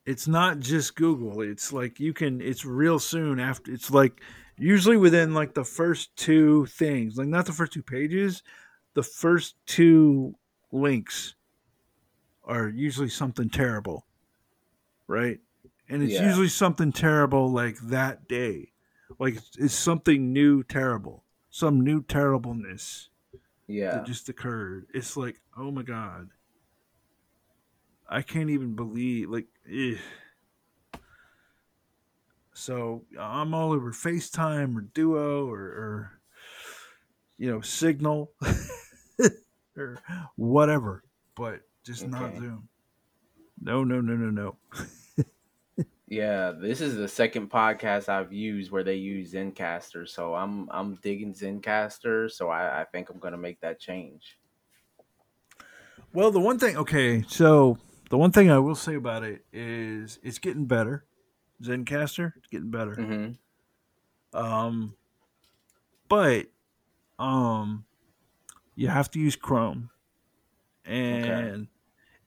[0.06, 1.42] It's not just Google.
[1.42, 4.22] It's like you can it's real soon after it's like
[4.58, 8.44] usually within like the first two things, like not the first two pages,
[8.94, 10.36] the first two
[10.72, 11.36] links
[12.48, 14.08] are usually something terrible.
[15.06, 15.40] Right?
[15.90, 16.26] And it's Yeah.
[16.28, 18.74] usually something terrible like that day.
[19.20, 21.24] Like it's, something new terrible.
[21.50, 23.10] Some new terribleness
[23.68, 23.92] Yeah.
[23.96, 24.88] that just occurred.
[24.94, 26.30] It's like, oh my god,
[28.10, 29.48] I can't even believe like.
[29.70, 29.96] eh.
[32.54, 36.22] So I'm all over FaceTime or Duo or, or
[37.38, 38.32] you know Signal
[39.78, 40.00] or
[40.36, 41.04] whatever,
[41.36, 42.70] but just not Zoom.
[43.60, 44.58] No, no, no, no, no.
[46.10, 50.96] Yeah, this is the second podcast I've used where they use Zencastr, so I'm I'm
[50.96, 54.40] digging Zencastr, so I, I think I'm gonna make that change.
[56.14, 57.78] Well, the one thing, okay, so
[58.10, 61.06] the one thing I will say about it is it's getting better.
[61.62, 62.96] Zencastr, it's getting better.
[62.96, 63.32] hmm
[64.34, 64.96] Um,
[66.08, 66.48] but
[67.20, 67.86] um,
[68.76, 69.90] you have to use Chrome,
[70.86, 71.68] and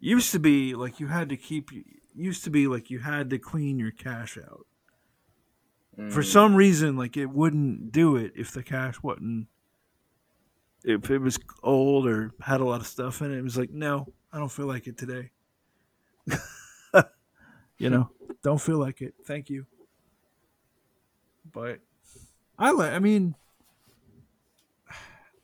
[0.01, 1.70] used to be like you had to keep.
[2.12, 4.66] Used to be like you had to clean your cache out.
[5.97, 6.12] Mm.
[6.12, 9.47] For some reason, like it wouldn't do it if the cache wasn't
[10.85, 13.70] if it was old or had a lot of stuff in it, it was like,
[13.70, 15.31] no, I don't feel like it today.
[17.78, 18.10] you know,
[18.43, 19.14] don't feel like it.
[19.27, 19.66] Thank you.
[21.52, 21.81] But
[22.59, 22.93] I like.
[22.93, 23.35] I mean,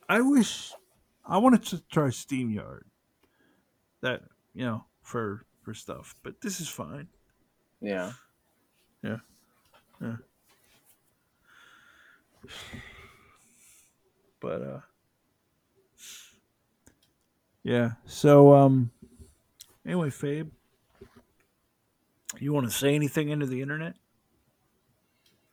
[0.08, 0.72] I wish
[1.24, 2.82] I wanted to try StreamYard.
[4.02, 4.22] That
[4.56, 7.08] you know for for stuff, but this is fine.
[7.80, 8.12] Yeah.
[9.02, 9.18] Yeah.
[10.00, 10.16] Yeah.
[14.40, 14.80] But uh
[17.62, 17.92] Yeah.
[18.06, 18.90] So um
[19.84, 20.50] anyway, Fabe,
[22.38, 23.94] you want to say anything into the internet?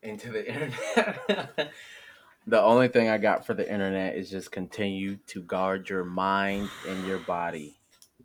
[0.01, 1.73] Into the internet.
[2.47, 6.69] the only thing I got for the internet is just continue to guard your mind
[6.87, 7.79] and your body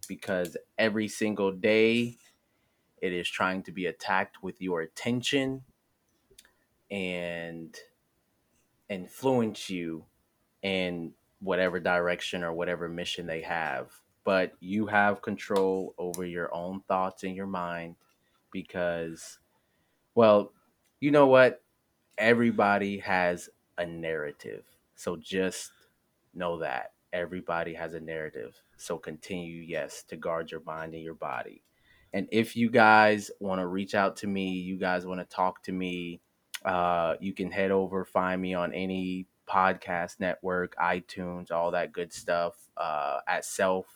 [0.06, 2.16] because every single day
[3.00, 5.62] it is trying to be attacked with your attention
[6.90, 7.76] and
[8.88, 10.04] influence you
[10.62, 13.92] in whatever direction or whatever mission they have.
[14.24, 17.96] But you have control over your own thoughts in your mind
[18.50, 19.38] because,
[20.14, 20.52] well,
[21.00, 21.62] you know what?
[22.18, 23.48] Everybody has
[23.78, 24.64] a narrative.
[24.96, 25.70] So just
[26.34, 28.60] know that everybody has a narrative.
[28.76, 31.62] So continue, yes, to guard your mind and your body.
[32.12, 35.62] And if you guys want to reach out to me, you guys want to talk
[35.64, 36.20] to me,
[36.64, 42.12] uh, you can head over, find me on any podcast network, iTunes, all that good
[42.12, 43.86] stuff uh, at Self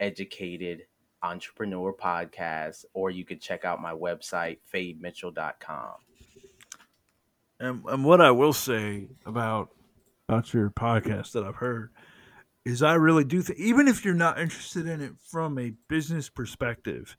[0.00, 0.86] Educated
[1.22, 5.94] Entrepreneur Podcast, or you could check out my website, fabemitchell.com.
[7.60, 9.70] And, and what I will say about
[10.28, 11.90] about your podcast that I've heard
[12.64, 16.28] is I really do think even if you're not interested in it from a business
[16.28, 17.16] perspective,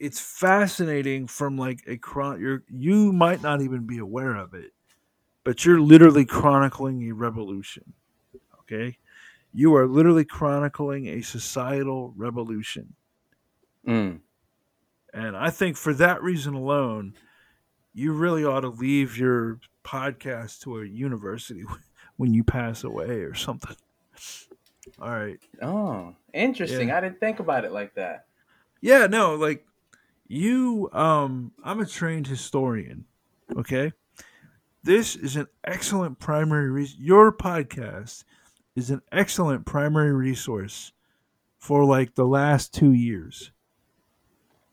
[0.00, 4.72] it's fascinating from like a chron you're you might not even be aware of it
[5.44, 7.92] but you're literally chronicling a revolution
[8.60, 8.96] okay?
[9.52, 12.94] You are literally chronicling a societal revolution.
[13.86, 14.20] Mm.
[15.14, 17.14] and i think for that reason alone
[17.94, 21.64] you really ought to leave your podcast to a university
[22.18, 23.74] when you pass away or something
[25.00, 26.88] all right oh interesting.
[26.88, 26.98] Yeah.
[26.98, 28.26] i didn't think about it like that.
[28.80, 29.64] Yeah no like
[30.26, 33.04] you um i'm a trained historian
[33.56, 33.92] okay?
[34.82, 38.24] This is an excellent primary res- your podcast
[38.74, 40.92] is an excellent primary resource
[41.58, 43.50] for like the last two years.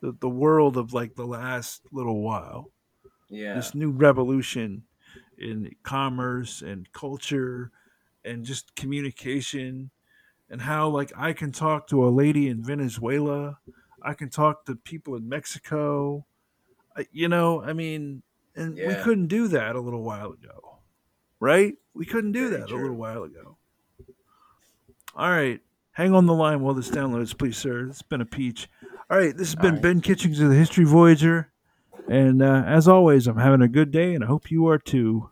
[0.01, 2.71] The, the world of like the last little while.
[3.29, 3.55] Yeah.
[3.55, 4.83] This new revolution
[5.37, 7.71] in commerce and culture
[8.25, 9.89] and just communication
[10.49, 13.57] and how like i can talk to a lady in venezuela
[14.01, 16.25] I can talk to people in Mexico.
[17.11, 18.23] You know, I mean,
[18.55, 18.87] and yeah.
[18.87, 20.79] we couldn't do that a little while ago,
[21.39, 21.75] right?
[21.93, 22.77] We couldn't do Very that true.
[22.77, 23.57] a little while ago.
[25.15, 25.59] All right,
[25.91, 27.87] hang on the line while this downloads, please, sir.
[27.87, 28.69] It's been a peach.
[29.09, 29.83] All right, this has been right.
[29.83, 31.51] Ben Kitchings of the History Voyager,
[32.07, 35.29] and uh, as always, I'm having a good day, and I hope you are too.